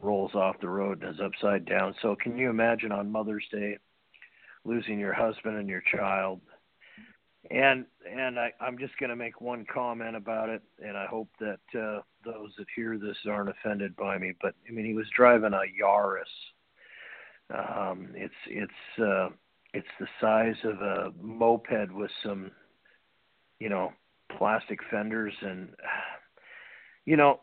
rolls 0.00 0.34
off 0.34 0.60
the 0.60 0.68
road 0.68 1.02
and 1.02 1.14
is 1.14 1.20
upside 1.20 1.64
down 1.66 1.94
so 2.00 2.16
can 2.22 2.36
you 2.36 2.48
imagine 2.48 2.92
on 2.92 3.10
mother's 3.10 3.44
day 3.50 3.76
losing 4.64 4.98
your 4.98 5.12
husband 5.12 5.56
and 5.56 5.68
your 5.68 5.82
child 5.94 6.40
and 7.50 7.84
and 8.10 8.38
I, 8.38 8.52
I'm 8.60 8.78
just 8.78 8.96
going 8.98 9.10
to 9.10 9.16
make 9.16 9.40
one 9.40 9.66
comment 9.72 10.16
about 10.16 10.48
it, 10.48 10.62
and 10.84 10.96
I 10.96 11.06
hope 11.06 11.28
that 11.40 11.60
uh, 11.74 12.00
those 12.24 12.50
that 12.58 12.66
hear 12.74 12.98
this 12.98 13.16
aren't 13.28 13.50
offended 13.50 13.96
by 13.96 14.18
me. 14.18 14.32
But 14.40 14.54
I 14.68 14.72
mean, 14.72 14.86
he 14.86 14.94
was 14.94 15.06
driving 15.16 15.52
a 15.52 15.82
Yaris. 15.82 16.22
Um, 17.50 18.08
it's 18.14 18.34
it's 18.48 19.00
uh, 19.00 19.28
it's 19.72 19.86
the 20.00 20.06
size 20.20 20.56
of 20.64 20.80
a 20.80 21.12
moped 21.20 21.92
with 21.92 22.10
some, 22.24 22.50
you 23.60 23.68
know, 23.68 23.92
plastic 24.38 24.80
fenders 24.90 25.34
and, 25.42 25.68
you 27.04 27.16
know, 27.16 27.40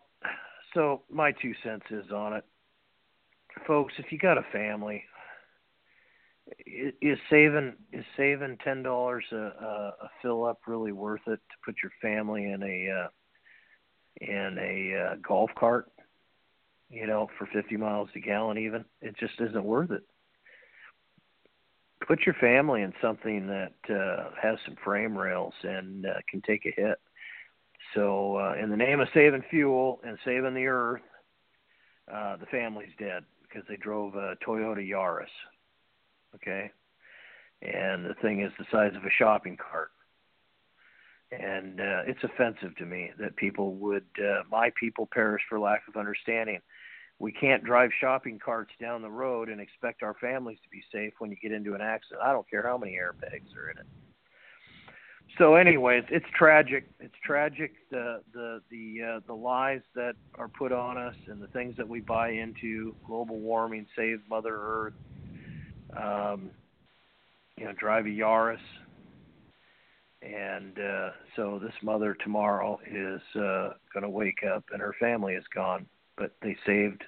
so 0.73 1.03
my 1.11 1.31
two 1.31 1.53
cents 1.63 1.85
is 1.91 2.11
on 2.11 2.33
it, 2.33 2.43
folks. 3.67 3.93
If 3.99 4.11
you 4.11 4.17
got 4.17 4.39
a 4.39 4.45
family, 4.51 5.03
is 6.65 7.19
saving 7.29 7.73
is 7.91 8.03
saving 8.17 8.57
ten 8.63 8.81
dollars 8.81 9.25
a, 9.31 9.35
a 9.35 10.09
fill 10.21 10.45
up 10.45 10.61
really 10.67 10.91
worth 10.91 11.21
it 11.27 11.39
to 11.39 11.55
put 11.63 11.75
your 11.83 11.91
family 12.01 12.45
in 12.45 12.63
a 12.63 12.89
uh, 12.89 13.07
in 14.19 14.57
a 14.59 15.11
uh, 15.11 15.15
golf 15.25 15.51
cart? 15.57 15.91
You 16.93 17.07
know, 17.07 17.27
for 17.37 17.47
fifty 17.47 17.75
miles 17.75 18.09
a 18.15 18.19
gallon, 18.19 18.59
even 18.59 18.85
it 19.01 19.15
just 19.17 19.33
isn't 19.39 19.63
worth 19.63 19.91
it 19.91 20.03
put 22.07 22.25
your 22.25 22.35
family 22.35 22.81
in 22.81 22.93
something 23.01 23.47
that 23.47 23.73
uh, 23.89 24.29
has 24.41 24.57
some 24.65 24.75
frame 24.83 25.17
rails 25.17 25.53
and 25.63 26.05
uh, 26.05 26.13
can 26.29 26.41
take 26.41 26.65
a 26.65 26.81
hit. 26.81 26.99
So, 27.93 28.37
uh, 28.37 28.55
in 28.61 28.69
the 28.69 28.77
name 28.77 28.99
of 28.99 29.07
saving 29.13 29.43
fuel 29.49 29.99
and 30.03 30.17
saving 30.25 30.53
the 30.53 30.67
earth, 30.67 31.01
uh, 32.11 32.37
the 32.37 32.45
family's 32.47 32.93
dead 32.97 33.23
because 33.41 33.63
they 33.67 33.77
drove 33.77 34.15
a 34.15 34.35
Toyota 34.45 34.87
Yaris. 34.87 35.25
Okay, 36.35 36.71
and 37.61 38.05
the 38.05 38.15
thing 38.21 38.41
is 38.41 38.51
the 38.57 38.65
size 38.71 38.95
of 38.95 39.03
a 39.03 39.11
shopping 39.17 39.57
cart, 39.57 39.91
and 41.31 41.79
uh, 41.79 42.01
it's 42.07 42.23
offensive 42.23 42.75
to 42.77 42.85
me 42.85 43.11
that 43.19 43.35
people 43.35 43.75
would, 43.75 44.05
uh, 44.17 44.41
my 44.49 44.71
people, 44.79 45.07
perish 45.11 45.43
for 45.47 45.59
lack 45.59 45.83
of 45.87 45.95
understanding 45.95 46.59
we 47.23 47.31
can't 47.31 47.63
drive 47.63 47.89
shopping 48.01 48.37
carts 48.37 48.71
down 48.81 49.01
the 49.01 49.09
road 49.09 49.47
and 49.47 49.61
expect 49.61 50.03
our 50.03 50.13
families 50.15 50.57
to 50.61 50.69
be 50.69 50.83
safe 50.91 51.13
when 51.19 51.31
you 51.31 51.37
get 51.41 51.53
into 51.53 51.73
an 51.73 51.79
accident. 51.79 52.21
I 52.21 52.33
don't 52.33 52.49
care 52.49 52.67
how 52.67 52.77
many 52.77 52.97
airbags 53.01 53.55
are 53.55 53.71
in 53.71 53.77
it. 53.77 53.85
So, 55.37 55.55
anyways, 55.55 56.03
it's 56.09 56.25
tragic. 56.37 56.89
It's 56.99 57.15
tragic 57.25 57.71
the 57.89 58.21
the 58.33 58.61
the 58.69 59.01
uh, 59.01 59.19
the 59.25 59.33
lies 59.33 59.79
that 59.95 60.15
are 60.35 60.49
put 60.49 60.73
on 60.73 60.97
us 60.97 61.15
and 61.27 61.41
the 61.41 61.47
things 61.47 61.77
that 61.77 61.87
we 61.87 62.01
buy 62.01 62.31
into. 62.31 62.93
Global 63.07 63.39
warming, 63.39 63.87
save 63.95 64.19
Mother 64.29 64.57
Earth. 64.59 64.93
um, 65.95 66.51
you 67.57 67.63
know, 67.63 67.71
drive 67.71 68.05
a 68.05 68.09
Yaris. 68.09 68.57
And 70.21 70.77
uh, 70.77 71.09
so 71.37 71.59
this 71.63 71.73
mother 71.81 72.17
tomorrow 72.21 72.79
is 72.85 73.21
uh, 73.35 73.73
going 73.93 74.03
to 74.03 74.09
wake 74.09 74.43
up 74.43 74.65
and 74.73 74.81
her 74.81 74.95
family 74.99 75.35
is 75.35 75.43
gone, 75.53 75.85
but 76.17 76.35
they 76.41 76.55
saved 76.65 77.03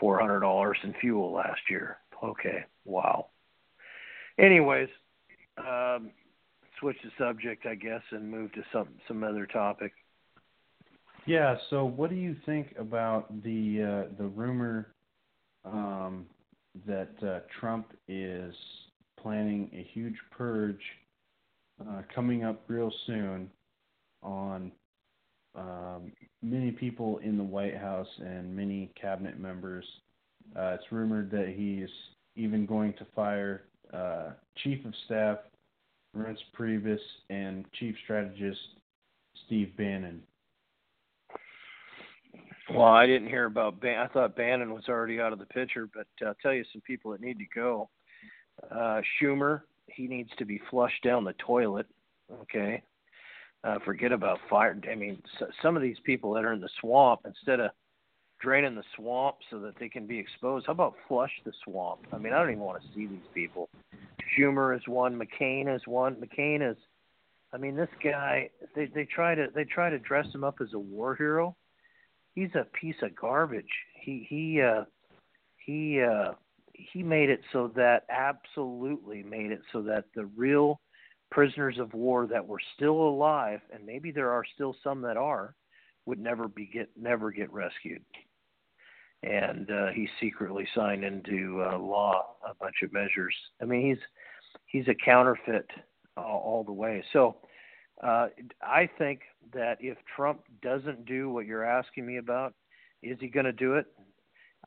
four 0.00 0.18
hundred 0.18 0.40
dollars 0.40 0.78
in 0.82 0.94
fuel 1.00 1.32
last 1.32 1.60
year. 1.68 1.98
Okay, 2.24 2.64
wow. 2.84 3.26
Anyways, 4.38 4.88
um, 5.58 6.10
switch 6.80 6.96
the 7.04 7.10
subject, 7.18 7.66
I 7.66 7.74
guess, 7.74 8.02
and 8.10 8.28
move 8.30 8.52
to 8.54 8.62
some 8.72 8.88
some 9.06 9.22
other 9.22 9.46
topic. 9.46 9.92
Yeah. 11.26 11.56
So, 11.68 11.84
what 11.84 12.10
do 12.10 12.16
you 12.16 12.34
think 12.46 12.74
about 12.78 13.42
the 13.42 14.08
uh, 14.08 14.14
the 14.18 14.26
rumor 14.26 14.94
um, 15.64 16.26
that 16.86 17.10
uh, 17.22 17.40
Trump 17.60 17.92
is 18.08 18.54
planning 19.20 19.70
a 19.74 19.86
huge 19.92 20.16
purge 20.30 20.80
uh, 21.80 22.02
coming 22.14 22.44
up 22.44 22.62
real 22.68 22.92
soon 23.06 23.50
on 24.22 24.72
um, 25.54 26.12
many 26.42 26.70
people 26.70 27.18
in 27.18 27.36
the 27.36 27.44
White 27.44 27.76
House 27.76 28.08
and 28.18 28.54
many 28.54 28.92
cabinet 29.00 29.38
members? 29.38 29.84
Uh, 30.56 30.74
it's 30.74 30.84
rumored 30.90 31.30
that 31.30 31.52
he's 31.56 31.88
even 32.36 32.66
going 32.66 32.92
to 32.94 33.06
fire 33.14 33.64
uh, 33.92 34.30
Chief 34.62 34.84
of 34.84 34.92
Staff 35.06 35.38
Reince 36.16 36.38
Priebus 36.58 36.98
and 37.28 37.64
Chief 37.78 37.94
Strategist 38.04 38.60
Steve 39.46 39.76
Bannon. 39.76 40.22
Well, 42.72 42.86
I 42.86 43.06
didn't 43.06 43.28
hear 43.28 43.46
about 43.46 43.80
Ban. 43.80 43.98
I 43.98 44.06
thought 44.06 44.36
Bannon 44.36 44.72
was 44.72 44.84
already 44.88 45.20
out 45.20 45.32
of 45.32 45.40
the 45.40 45.46
picture, 45.46 45.88
but 45.92 46.06
I'll 46.24 46.34
tell 46.40 46.52
you 46.54 46.64
some 46.72 46.82
people 46.82 47.10
that 47.10 47.20
need 47.20 47.38
to 47.38 47.46
go. 47.52 47.88
Uh, 48.70 49.00
Schumer, 49.20 49.62
he 49.86 50.06
needs 50.06 50.30
to 50.38 50.44
be 50.44 50.60
flushed 50.70 51.02
down 51.02 51.24
the 51.24 51.34
toilet. 51.34 51.86
Okay, 52.42 52.82
uh, 53.64 53.78
forget 53.84 54.12
about 54.12 54.38
fire. 54.48 54.78
I 54.90 54.94
mean, 54.94 55.22
so, 55.38 55.46
some 55.62 55.76
of 55.76 55.82
these 55.82 55.98
people 56.04 56.32
that 56.34 56.44
are 56.44 56.52
in 56.52 56.60
the 56.60 56.68
swamp, 56.80 57.20
instead 57.24 57.60
of 57.60 57.70
draining 58.40 58.74
the 58.74 58.84
swamp 58.96 59.36
so 59.50 59.58
that 59.60 59.74
they 59.78 59.88
can 59.88 60.06
be 60.06 60.18
exposed, 60.18 60.66
how 60.66 60.72
about 60.72 60.94
flush 61.08 61.32
the 61.44 61.52
swamp? 61.64 62.00
I 62.12 62.18
mean, 62.18 62.32
I 62.32 62.38
don't 62.38 62.50
even 62.50 62.62
want 62.62 62.82
to 62.82 62.88
see 62.94 63.06
these 63.06 63.18
people. 63.34 63.68
Schumer 64.38 64.76
is 64.76 64.82
one. 64.86 65.20
McCain 65.20 65.74
is 65.74 65.82
one. 65.86 66.16
McCain 66.16 66.68
is. 66.68 66.76
I 67.52 67.58
mean, 67.58 67.76
this 67.76 67.88
guy. 68.02 68.50
They 68.74 68.86
they 68.86 69.04
try 69.04 69.34
to 69.34 69.48
they 69.54 69.64
try 69.64 69.90
to 69.90 69.98
dress 69.98 70.26
him 70.32 70.44
up 70.44 70.56
as 70.60 70.72
a 70.72 70.78
war 70.78 71.16
hero 71.16 71.56
he's 72.34 72.54
a 72.54 72.66
piece 72.78 72.96
of 73.02 73.14
garbage. 73.14 73.70
He 73.94 74.26
he 74.28 74.62
uh 74.62 74.84
he 75.58 76.00
uh 76.02 76.32
he 76.72 77.02
made 77.02 77.30
it 77.30 77.40
so 77.52 77.70
that 77.76 78.04
absolutely 78.08 79.22
made 79.22 79.52
it 79.52 79.60
so 79.72 79.82
that 79.82 80.04
the 80.14 80.26
real 80.36 80.80
prisoners 81.30 81.78
of 81.78 81.92
war 81.94 82.26
that 82.26 82.46
were 82.46 82.60
still 82.76 83.00
alive 83.00 83.60
and 83.72 83.84
maybe 83.84 84.10
there 84.10 84.30
are 84.30 84.44
still 84.54 84.74
some 84.82 85.00
that 85.00 85.16
are 85.16 85.54
would 86.06 86.18
never 86.18 86.48
be 86.48 86.66
get 86.66 86.88
never 86.96 87.30
get 87.30 87.52
rescued 87.52 88.02
and 89.22 89.70
uh 89.70 89.88
he 89.94 90.08
secretly 90.20 90.66
signed 90.74 91.04
into 91.04 91.62
uh, 91.70 91.78
law 91.78 92.34
a 92.48 92.54
bunch 92.54 92.76
of 92.82 92.92
measures 92.92 93.34
i 93.62 93.64
mean 93.64 93.86
he's 93.86 94.04
he's 94.66 94.88
a 94.88 95.04
counterfeit 95.04 95.66
uh, 96.16 96.20
all 96.20 96.64
the 96.64 96.72
way 96.72 97.02
so 97.12 97.36
uh, 98.02 98.28
I 98.62 98.88
think 98.98 99.20
that 99.52 99.76
if 99.80 99.98
Trump 100.16 100.42
doesn't 100.62 101.04
do 101.04 101.28
what 101.30 101.46
you're 101.46 101.64
asking 101.64 102.06
me 102.06 102.16
about, 102.16 102.54
is 103.02 103.18
he 103.20 103.28
going 103.28 103.46
to 103.46 103.52
do 103.52 103.74
it? 103.74 103.86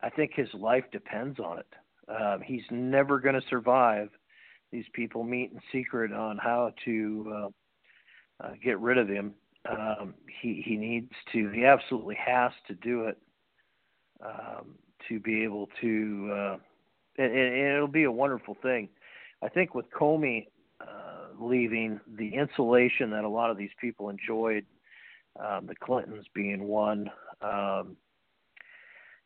I 0.02 0.10
think 0.10 0.32
his 0.36 0.50
life 0.54 0.84
depends 0.92 1.40
on 1.40 1.60
it. 1.60 1.68
Um, 2.10 2.42
he's 2.44 2.64
never 2.70 3.20
going 3.20 3.36
to 3.36 3.48
survive. 3.50 4.10
These 4.74 4.86
people 4.94 5.24
meet 5.24 5.52
in 5.52 5.62
secret 5.72 6.12
on 6.12 6.40
how 6.40 6.74
to 6.86 7.34
uh, 8.42 8.44
uh, 8.44 8.52
get 8.64 8.80
rid 8.80 8.98
of 8.98 9.08
him. 9.08 9.36
Um, 9.70 10.16
he 10.42 10.64
he 10.66 10.76
needs 10.76 11.12
to. 11.32 11.50
He 11.52 11.64
absolutely 11.64 12.16
has 12.16 12.52
to 12.68 12.74
do 12.74 13.04
it 13.06 13.18
um, 14.26 14.74
to 15.08 15.20
be 15.20 15.44
able 15.44 15.70
to. 15.80 16.32
Uh, 16.34 16.58
and, 17.20 17.32
and 17.32 17.76
it'll 17.76 17.88
be 17.88 18.06
a 18.06 18.12
wonderful 18.12 18.58
thing. 18.64 18.90
I 19.44 19.48
think 19.48 19.76
with 19.76 19.86
Comey, 19.92 20.48
leaving, 21.40 22.00
the 22.18 22.34
insulation 22.34 23.12
that 23.12 23.24
a 23.24 23.30
lot 23.30 23.52
of 23.52 23.58
these 23.58 23.70
people 23.80 24.10
enjoyed, 24.10 24.66
um, 25.40 25.68
the 25.68 25.76
Clintons 25.76 26.26
being 26.34 26.64
one, 26.64 27.12
um, 27.42 27.96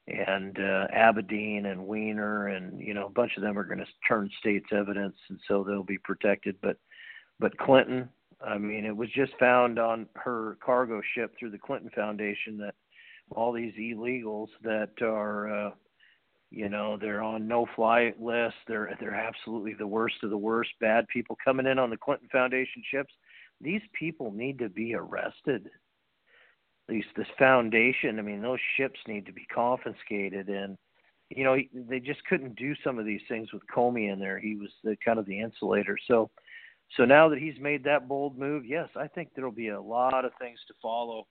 and 0.08 0.58
uh, 0.58 0.88
Abedin 0.96 1.66
and 1.66 1.86
Weiner, 1.86 2.48
and 2.48 2.80
you 2.80 2.94
know 2.94 3.08
a 3.08 3.12
bunch 3.12 3.34
of 3.38 3.44
them 3.44 3.58
are 3.58 3.64
going 3.64 3.80
to 3.80 3.86
turn 4.08 4.30
state's 4.40 4.72
evidence, 4.72 5.16
and 5.30 5.40
so 5.48 5.64
they'll 5.64 5.84
be 5.84 5.98
protected. 5.98 6.56
But 6.62 6.78
but 7.40 7.58
Clinton, 7.58 8.10
I 8.46 8.58
mean, 8.58 8.86
it 8.86 8.96
was 8.96 9.10
just 9.16 9.34
found 9.40 9.80
on 9.80 10.08
her 10.16 10.58
cargo 10.64 11.02
ship 11.14 11.36
through 11.38 11.52
the 11.52 11.58
Clinton 11.58 11.92
Foundation 11.96 12.58
that 12.60 12.76
all 13.32 13.52
these 13.52 13.74
illegals 13.74 14.48
that 14.64 14.92
are 15.02 15.68
uh, 15.68 15.72
you 16.50 16.70
know, 16.70 16.98
they're 16.98 17.22
on 17.22 17.48
no 17.48 17.68
fly 17.76 18.14
list. 18.20 18.56
They're 18.68 18.96
they're 19.00 19.14
absolutely 19.14 19.74
the 19.74 19.88
worst 19.88 20.16
of 20.24 20.30
the 20.30 20.38
worst. 20.38 20.72
Bad 20.80 21.08
people 21.10 21.38
coming 21.44 21.68
in 21.68 21.78
on 21.78 21.90
the 21.90 21.98
Clinton 21.98 22.30
Foundation 22.32 22.82
ships. 22.90 23.14
These 23.60 23.82
people 23.98 24.32
need 24.32 24.60
to 24.60 24.70
be 24.70 24.96
arrested. 24.96 25.70
Least 26.90 27.08
this 27.18 27.28
foundation. 27.38 28.18
I 28.18 28.22
mean, 28.22 28.42
those 28.42 28.60
ships 28.78 29.00
need 29.08 29.26
to 29.26 29.34
be 29.34 29.46
confiscated, 29.54 30.48
and 30.48 30.78
you 31.30 31.44
know 31.44 31.58
they 31.74 32.00
just 32.00 32.24
couldn't 32.26 32.56
do 32.56 32.74
some 32.82 32.98
of 32.98 33.06
these 33.06 33.22
things 33.28 33.52
with 33.52 33.62
Comey 33.74 34.12
in 34.12 34.20
there. 34.20 34.40
He 34.40 34.56
was 34.56 34.70
the 34.84 34.96
kind 35.04 35.20
of 35.20 35.26
the 35.26 35.42
insulator. 35.42 35.98
So, 36.08 36.30
so 36.96 37.04
now 37.04 37.28
that 37.28 37.40
he's 37.40 37.60
made 37.60 37.84
that 37.84 38.08
bold 38.08 38.38
move, 38.38 38.66
yes, 38.66 38.88
I 38.96 39.08
think 39.08 39.30
there'll 39.36 39.52
be 39.52 39.68
a 39.70 39.82
lot 39.82 40.24
of 40.24 40.32
things 40.40 40.60
to 40.70 40.74
follow, 40.82 41.28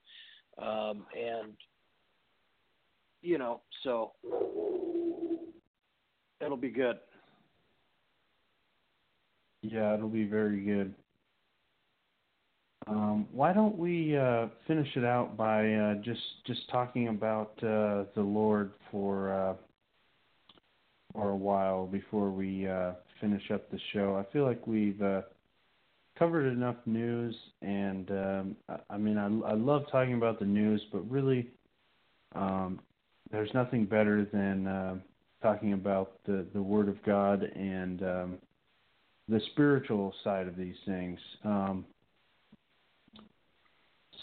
um, 0.60 1.06
and 1.16 1.54
you 3.22 3.38
know, 3.38 3.62
so 3.82 4.12
it'll 6.40 6.56
be 6.58 6.70
good. 6.70 6.98
Yeah, 9.62 9.94
it'll 9.94 10.08
be 10.08 10.24
very 10.24 10.60
good. 10.60 10.94
Um, 12.88 13.26
why 13.32 13.52
don't 13.52 13.76
we 13.76 14.16
uh, 14.16 14.46
finish 14.68 14.88
it 14.94 15.04
out 15.04 15.36
by 15.36 15.72
uh, 15.72 15.94
just 15.96 16.20
just 16.46 16.68
talking 16.70 17.08
about 17.08 17.52
uh, 17.58 18.04
the 18.14 18.22
Lord 18.22 18.72
for 18.92 19.32
uh, 19.32 19.54
for 21.12 21.30
a 21.30 21.36
while 21.36 21.86
before 21.86 22.30
we 22.30 22.68
uh, 22.68 22.92
finish 23.20 23.50
up 23.50 23.68
the 23.70 23.80
show? 23.92 24.16
I 24.16 24.32
feel 24.32 24.44
like 24.44 24.64
we've 24.68 25.02
uh, 25.02 25.22
covered 26.16 26.46
enough 26.46 26.76
news, 26.86 27.34
and 27.60 28.10
um, 28.10 28.56
I, 28.68 28.76
I 28.90 28.98
mean, 28.98 29.18
I, 29.18 29.26
I 29.50 29.54
love 29.54 29.82
talking 29.90 30.14
about 30.14 30.38
the 30.38 30.46
news, 30.46 30.80
but 30.92 31.10
really, 31.10 31.48
um, 32.36 32.78
there's 33.32 33.50
nothing 33.52 33.84
better 33.86 34.24
than 34.32 35.02
talking 35.42 35.72
about 35.72 36.12
the 36.24 36.46
the 36.54 36.62
Word 36.62 36.88
of 36.88 37.02
God 37.02 37.42
and 37.42 38.02
um, 38.04 38.38
the 39.28 39.40
spiritual 39.52 40.14
side 40.22 40.46
of 40.46 40.54
these 40.56 40.76
things. 40.86 41.18
Um, 41.44 41.84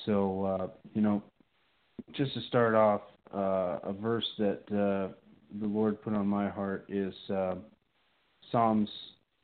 so 0.06 0.46
uh, 0.46 0.68
you 0.94 1.02
know, 1.02 1.22
just 2.14 2.34
to 2.34 2.42
start 2.48 2.76
off, 2.76 3.02
uh, 3.34 3.80
a 3.84 3.94
verse 3.94 4.28
that 4.38 4.62
uh, 4.70 5.14
the 5.60 5.68
Lord 5.68 6.02
put 6.02 6.14
on 6.14 6.28
my 6.28 6.50
heart 6.50 6.86
is 6.90 7.14
uh, 7.30 7.56
Psalms 8.52 8.90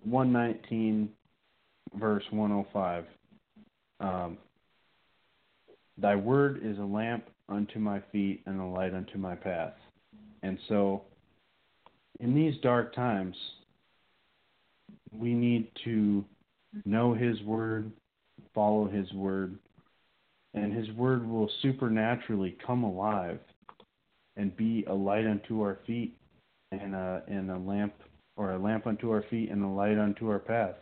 119, 0.04 1.10
verse 1.96 2.24
105. 2.32 3.06
Um, 4.00 4.38
Thy 5.98 6.16
word 6.16 6.62
is 6.64 6.78
a 6.78 6.84
lamp 6.84 7.26
unto 7.50 7.80
my 7.80 8.02
feet 8.12 8.44
and 8.46 8.62
a 8.62 8.66
light 8.66 8.94
unto 8.94 9.18
my 9.18 9.36
path. 9.36 9.74
And 10.44 10.58
so, 10.70 11.04
in 12.20 12.34
these 12.34 12.56
dark 12.62 12.94
times, 12.96 13.36
we 15.12 15.34
need 15.34 15.70
to 15.84 16.24
know 16.86 17.14
His 17.14 17.42
Word, 17.42 17.92
follow 18.54 18.88
His 18.88 19.12
Word, 19.14 19.58
and 20.54 20.74
His 20.74 20.90
Word 20.96 21.28
will 21.28 21.50
supernaturally 21.62 22.58
come 22.66 22.84
alive 22.84 23.40
and 24.38 24.56
be 24.56 24.86
a 24.88 24.94
light 24.94 25.26
unto 25.26 25.62
our 25.62 25.80
feet 25.86 26.18
and 26.72 26.96
a, 26.96 27.24
and 27.28 27.52
a 27.52 27.58
lamp 27.58 27.94
or 28.36 28.54
a 28.54 28.60
lamp 28.60 28.88
unto 28.88 29.12
our 29.12 29.24
feet 29.30 29.50
and 29.50 29.64
a 29.64 29.68
light 29.68 29.98
unto 29.98 30.30
our 30.30 30.40
path. 30.40 30.76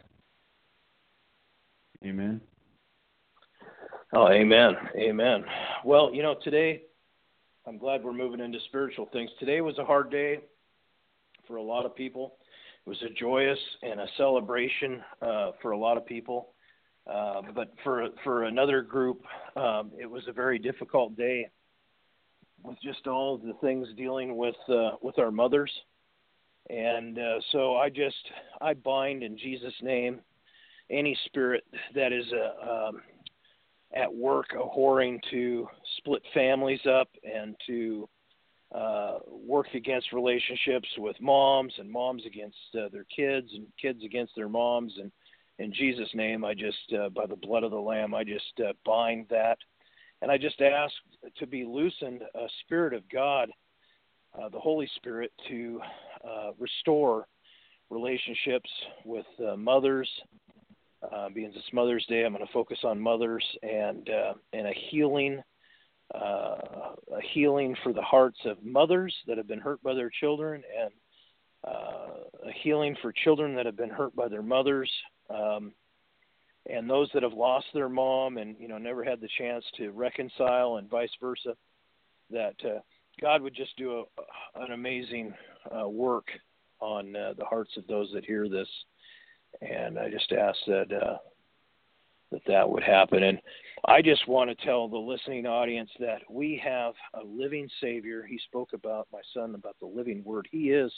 Amen. 2.05 2.39
Oh, 4.13 4.29
amen. 4.29 4.73
Amen. 4.95 5.43
Well, 5.83 6.13
you 6.13 6.23
know, 6.23 6.35
today, 6.43 6.83
I'm 7.65 7.77
glad 7.77 8.03
we're 8.03 8.13
moving 8.13 8.39
into 8.39 8.59
spiritual 8.67 9.09
things. 9.11 9.29
Today 9.39 9.59
was 9.61 9.77
a 9.77 9.83
hard 9.83 10.11
day 10.11 10.39
for 11.47 11.57
a 11.57 11.63
lot 11.63 11.85
of 11.85 11.95
people. 11.95 12.35
It 12.85 12.89
was 12.89 13.01
a 13.01 13.13
joyous 13.19 13.59
and 13.81 13.99
a 13.99 14.07
celebration 14.15 15.01
uh, 15.21 15.51
for 15.61 15.71
a 15.71 15.77
lot 15.77 15.97
of 15.97 16.05
people. 16.05 16.49
Uh, 17.09 17.41
but 17.55 17.71
for 17.83 18.07
for 18.23 18.43
another 18.43 18.81
group, 18.81 19.21
um, 19.55 19.91
it 19.97 20.09
was 20.09 20.23
a 20.27 20.33
very 20.33 20.59
difficult 20.59 21.15
day 21.15 21.47
with 22.63 22.77
just 22.83 23.07
all 23.07 23.37
the 23.37 23.53
things 23.61 23.87
dealing 23.95 24.35
with 24.35 24.55
uh, 24.69 24.91
with 25.01 25.17
our 25.19 25.31
mothers. 25.31 25.71
And 26.69 27.17
uh, 27.17 27.39
so 27.51 27.77
I 27.77 27.89
just 27.89 28.15
I 28.59 28.73
bind 28.73 29.23
in 29.23 29.37
Jesus' 29.37 29.73
name 29.81 30.19
any 30.89 31.17
spirit 31.25 31.63
that 31.95 32.11
is 32.11 32.25
uh, 32.33 32.87
um, 32.87 33.01
at 33.93 34.13
work 34.13 34.47
a 34.53 34.77
whoring 34.77 35.19
to 35.31 35.67
split 35.97 36.21
families 36.33 36.81
up 36.89 37.09
and 37.23 37.55
to 37.67 38.09
uh, 38.75 39.19
work 39.25 39.67
against 39.75 40.11
relationships 40.11 40.87
with 40.97 41.15
moms 41.21 41.73
and 41.77 41.89
moms 41.89 42.25
against 42.25 42.57
uh, 42.75 42.89
their 42.91 43.05
kids 43.15 43.47
and 43.53 43.65
kids 43.81 44.03
against 44.03 44.33
their 44.35 44.49
moms 44.49 44.93
and 45.01 45.09
in 45.59 45.73
Jesus' 45.73 46.09
name, 46.13 46.45
I 46.45 46.53
just 46.53 46.93
uh, 46.93 47.09
by 47.09 47.25
the 47.25 47.35
blood 47.35 47.63
of 47.63 47.71
the 47.71 47.77
Lamb, 47.77 48.13
I 48.13 48.23
just 48.23 48.59
uh, 48.59 48.73
bind 48.85 49.25
that, 49.29 49.57
and 50.21 50.31
I 50.31 50.37
just 50.37 50.61
ask 50.61 50.93
to 51.37 51.47
be 51.47 51.65
loosened, 51.65 52.21
a 52.35 52.47
Spirit 52.63 52.93
of 52.93 53.07
God, 53.09 53.49
uh, 54.39 54.49
the 54.49 54.59
Holy 54.59 54.89
Spirit, 54.95 55.31
to 55.49 55.81
uh, 56.23 56.51
restore 56.59 57.27
relationships 57.89 58.69
with 59.05 59.25
uh, 59.47 59.55
mothers. 59.55 60.09
Uh, 61.11 61.29
being 61.29 61.51
it's 61.55 61.73
Mother's 61.73 62.05
Day, 62.07 62.25
I'm 62.25 62.33
going 62.33 62.45
to 62.45 62.51
focus 62.51 62.79
on 62.83 62.99
mothers 62.99 63.45
and 63.61 64.09
uh, 64.09 64.33
and 64.53 64.67
a 64.67 64.73
healing, 64.89 65.41
uh, 66.13 66.17
a 66.19 67.21
healing 67.33 67.75
for 67.83 67.93
the 67.93 68.01
hearts 68.01 68.39
of 68.45 68.63
mothers 68.63 69.15
that 69.27 69.37
have 69.37 69.47
been 69.47 69.59
hurt 69.59 69.81
by 69.83 69.93
their 69.93 70.09
children, 70.19 70.63
and 70.79 70.91
uh, 71.67 72.47
a 72.47 72.51
healing 72.63 72.95
for 73.01 73.11
children 73.11 73.55
that 73.55 73.65
have 73.65 73.77
been 73.77 73.89
hurt 73.89 74.15
by 74.15 74.27
their 74.27 74.41
mothers, 74.41 74.91
um, 75.29 75.73
and 76.69 76.89
those 76.89 77.09
that 77.13 77.23
have 77.23 77.33
lost 77.33 77.67
their 77.73 77.89
mom 77.89 78.37
and 78.37 78.55
you 78.59 78.67
know 78.67 78.77
never 78.77 79.03
had 79.03 79.21
the 79.21 79.29
chance 79.37 79.63
to 79.77 79.91
reconcile, 79.91 80.77
and 80.77 80.89
vice 80.89 81.11
versa. 81.21 81.55
That 82.29 82.55
uh, 82.65 82.79
God 83.21 83.41
would 83.41 83.55
just 83.55 83.77
do 83.77 83.99
a, 83.99 84.61
an 84.61 84.71
amazing 84.73 85.33
uh, 85.75 85.87
work 85.87 86.27
on 86.79 87.15
uh, 87.15 87.33
the 87.37 87.45
hearts 87.45 87.71
of 87.77 87.87
those 87.87 88.11
that 88.13 88.25
hear 88.25 88.49
this, 88.49 88.67
and 89.61 89.97
I 89.97 90.09
just 90.09 90.31
ask 90.31 90.57
that 90.67 90.91
uh, 90.91 91.17
that 92.31 92.41
that 92.47 92.69
would 92.69 92.83
happen. 92.83 93.23
And 93.23 93.39
I 93.85 94.01
just 94.01 94.27
want 94.27 94.49
to 94.49 94.65
tell 94.65 94.87
the 94.87 94.97
listening 94.97 95.45
audience 95.45 95.89
that 95.99 96.21
we 96.29 96.61
have 96.63 96.93
a 97.13 97.23
living 97.25 97.69
Savior. 97.81 98.25
He 98.27 98.39
spoke 98.47 98.73
about 98.73 99.07
my 99.13 99.21
son 99.33 99.55
about 99.55 99.77
the 99.79 99.87
living 99.87 100.23
Word. 100.23 100.47
He 100.51 100.71
is 100.71 100.91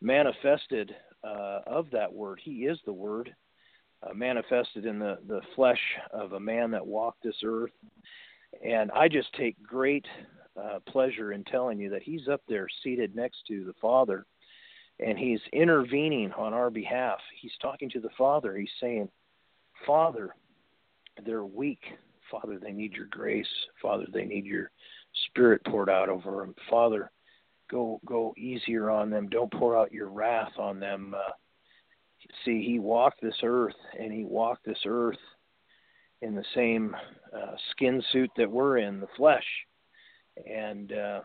manifested 0.00 0.94
uh, 1.24 1.60
of 1.66 1.90
that 1.90 2.12
Word. 2.12 2.40
He 2.42 2.66
is 2.66 2.78
the 2.86 2.92
Word. 2.92 3.34
Uh, 4.02 4.14
manifested 4.14 4.86
in 4.86 4.98
the, 4.98 5.18
the 5.28 5.42
flesh 5.54 5.80
of 6.10 6.32
a 6.32 6.40
man 6.40 6.70
that 6.70 6.86
walked 6.86 7.22
this 7.22 7.36
earth. 7.44 7.72
And 8.64 8.90
I 8.92 9.08
just 9.08 9.32
take 9.34 9.62
great 9.62 10.06
uh, 10.56 10.78
pleasure 10.86 11.32
in 11.32 11.44
telling 11.44 11.78
you 11.78 11.90
that 11.90 12.02
he's 12.02 12.26
up 12.26 12.40
there 12.48 12.66
seated 12.82 13.14
next 13.14 13.38
to 13.48 13.64
the 13.64 13.74
Father 13.80 14.24
and 15.04 15.18
he's 15.18 15.40
intervening 15.52 16.32
on 16.36 16.52
our 16.52 16.70
behalf. 16.70 17.18
He's 17.40 17.52
talking 17.60 17.88
to 17.90 18.00
the 18.00 18.10
Father. 18.18 18.56
He's 18.56 18.70
saying, 18.80 19.08
Father, 19.86 20.34
they're 21.24 21.44
weak. 21.44 21.80
Father, 22.30 22.58
they 22.58 22.72
need 22.72 22.92
your 22.92 23.06
grace. 23.06 23.46
Father, 23.80 24.06
they 24.12 24.24
need 24.24 24.44
your 24.44 24.70
spirit 25.26 25.64
poured 25.64 25.90
out 25.90 26.08
over 26.08 26.32
them. 26.32 26.54
Father, 26.68 27.10
go 27.70 28.00
go 28.04 28.34
easier 28.36 28.90
on 28.90 29.10
them. 29.10 29.28
Don't 29.28 29.52
pour 29.52 29.76
out 29.76 29.92
your 29.92 30.08
wrath 30.08 30.52
on 30.58 30.78
them. 30.78 31.14
Uh, 31.16 31.32
see, 32.44 32.64
he 32.64 32.78
walked 32.78 33.20
this 33.20 33.38
earth, 33.42 33.74
and 33.98 34.12
he 34.12 34.24
walked 34.24 34.64
this 34.64 34.78
earth 34.86 35.18
in 36.22 36.34
the 36.34 36.44
same 36.54 36.94
uh, 37.34 37.54
skin 37.70 38.02
suit 38.12 38.30
that 38.36 38.50
we're 38.50 38.78
in, 38.78 39.00
the 39.00 39.08
flesh, 39.16 39.46
and 40.46 40.92
uh, 40.92 41.20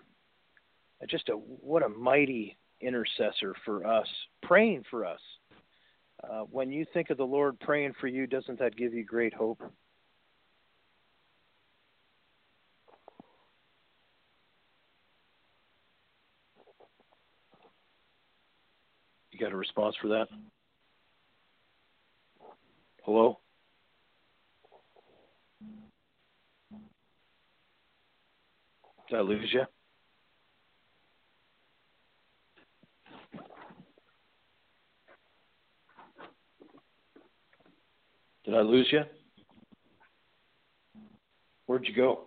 just 1.10 1.30
a 1.30 1.34
what 1.34 1.84
a 1.84 1.89
mighty 1.89 2.58
intercessor 2.82 3.56
for 3.65 3.86
us, 3.86 4.08
praying 4.44 4.84
for 4.89 5.06
us. 5.06 5.20
Uh, 6.24 6.41
when 6.50 6.72
you 6.72 6.86
think 6.94 7.10
of 7.10 7.18
the 7.18 7.24
Lord 7.24 7.60
praying 7.60 7.94
for 8.00 8.08
you, 8.08 8.26
doesn't 8.26 8.60
that 8.60 8.76
give 8.76 8.94
you 8.94 9.04
great 9.04 9.34
hope? 9.34 9.62
You 19.32 19.39
got 19.39 19.52
a 19.52 19.58
response 19.58 19.96
for 20.02 20.08
that? 20.08 20.30
Hello? 23.06 23.38
Did 29.08 29.20
I 29.20 29.22
lose 29.22 29.48
you? 29.54 29.62
Did 38.44 38.56
I 38.56 38.62
lose 38.62 38.88
you? 38.91 39.02
Where'd 41.68 41.86
you 41.86 41.96
go? 41.96 42.22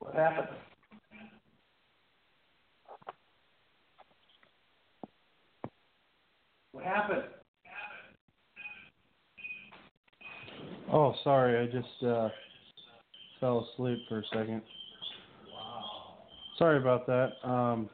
What 0.00 0.14
happened? 0.16 0.48
What 6.72 6.84
happened? 6.84 7.22
Oh, 10.92 11.13
sorry, 11.24 11.58
I 11.58 11.66
just 11.66 12.04
uh, 12.04 12.28
fell 13.40 13.66
asleep 13.72 13.98
for 14.08 14.20
a 14.20 14.24
second. 14.32 14.62
Wow. 15.52 16.18
Sorry 16.58 16.78
about 16.78 17.06
that. 17.06 17.30
Um, 17.42 17.90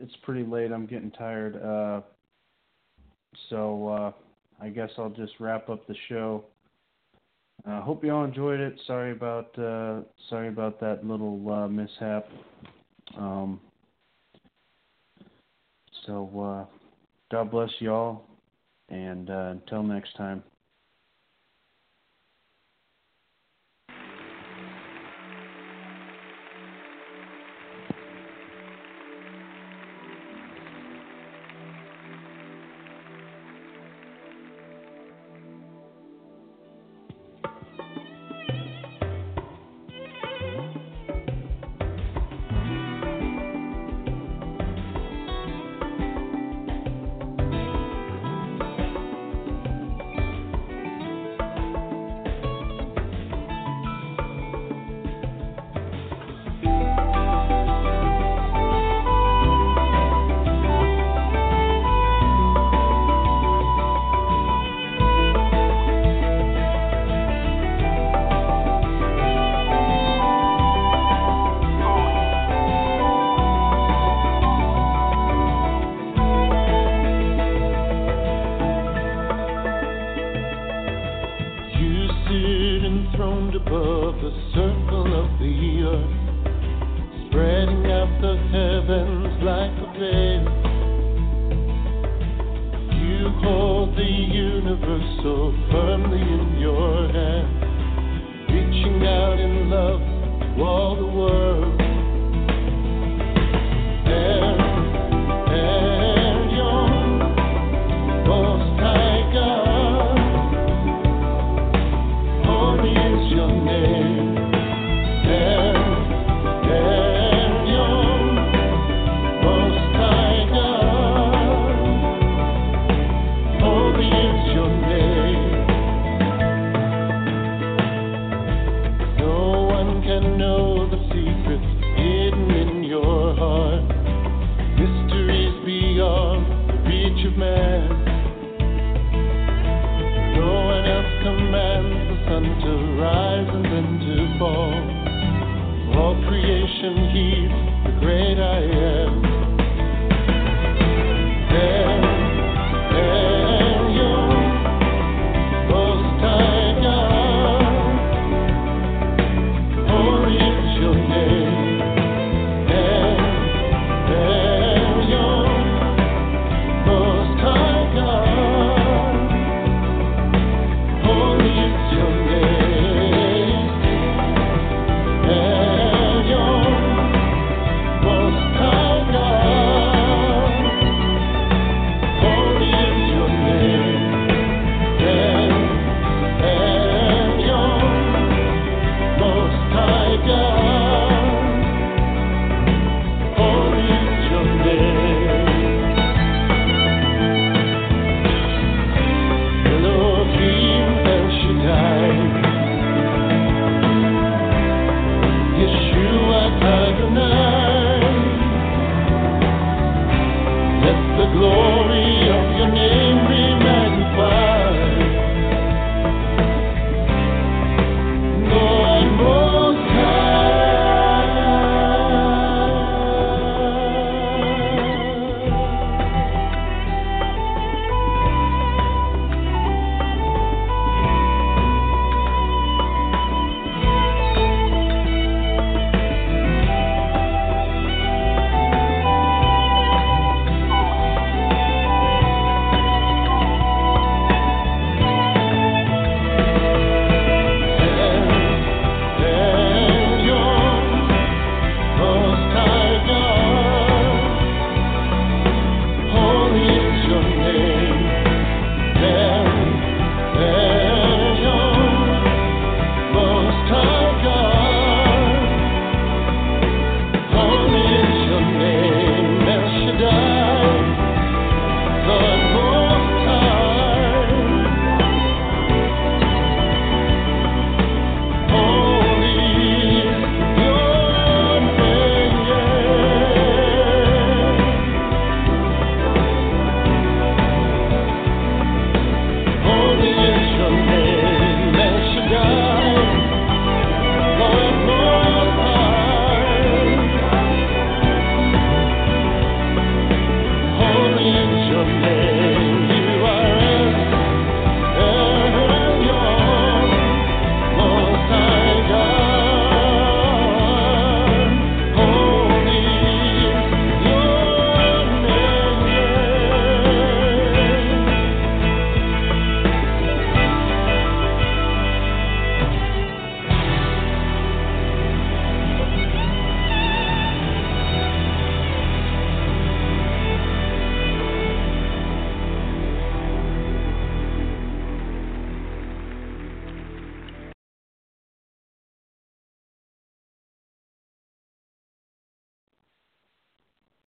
it's 0.00 0.14
pretty 0.22 0.44
late. 0.44 0.70
I'm 0.70 0.86
getting 0.86 1.10
tired. 1.10 1.56
Uh, 1.56 2.02
so 3.50 3.88
uh, 3.88 4.12
I 4.60 4.68
guess 4.68 4.90
I'll 4.98 5.10
just 5.10 5.32
wrap 5.40 5.68
up 5.68 5.86
the 5.88 5.96
show. 6.08 6.44
I 7.66 7.78
uh, 7.78 7.82
hope 7.82 8.04
you 8.04 8.12
all 8.12 8.24
enjoyed 8.24 8.60
it. 8.60 8.78
Sorry 8.86 9.10
about 9.10 9.58
uh, 9.58 10.02
sorry 10.30 10.48
about 10.48 10.78
that 10.80 11.04
little 11.04 11.50
uh, 11.50 11.66
mishap. 11.66 12.28
Um, 13.16 13.60
so 16.06 16.30
uh, 16.40 16.76
God 17.32 17.50
bless 17.50 17.70
you 17.80 17.92
all, 17.92 18.28
and 18.88 19.28
until 19.28 19.82
next 19.82 20.16
time. 20.16 20.42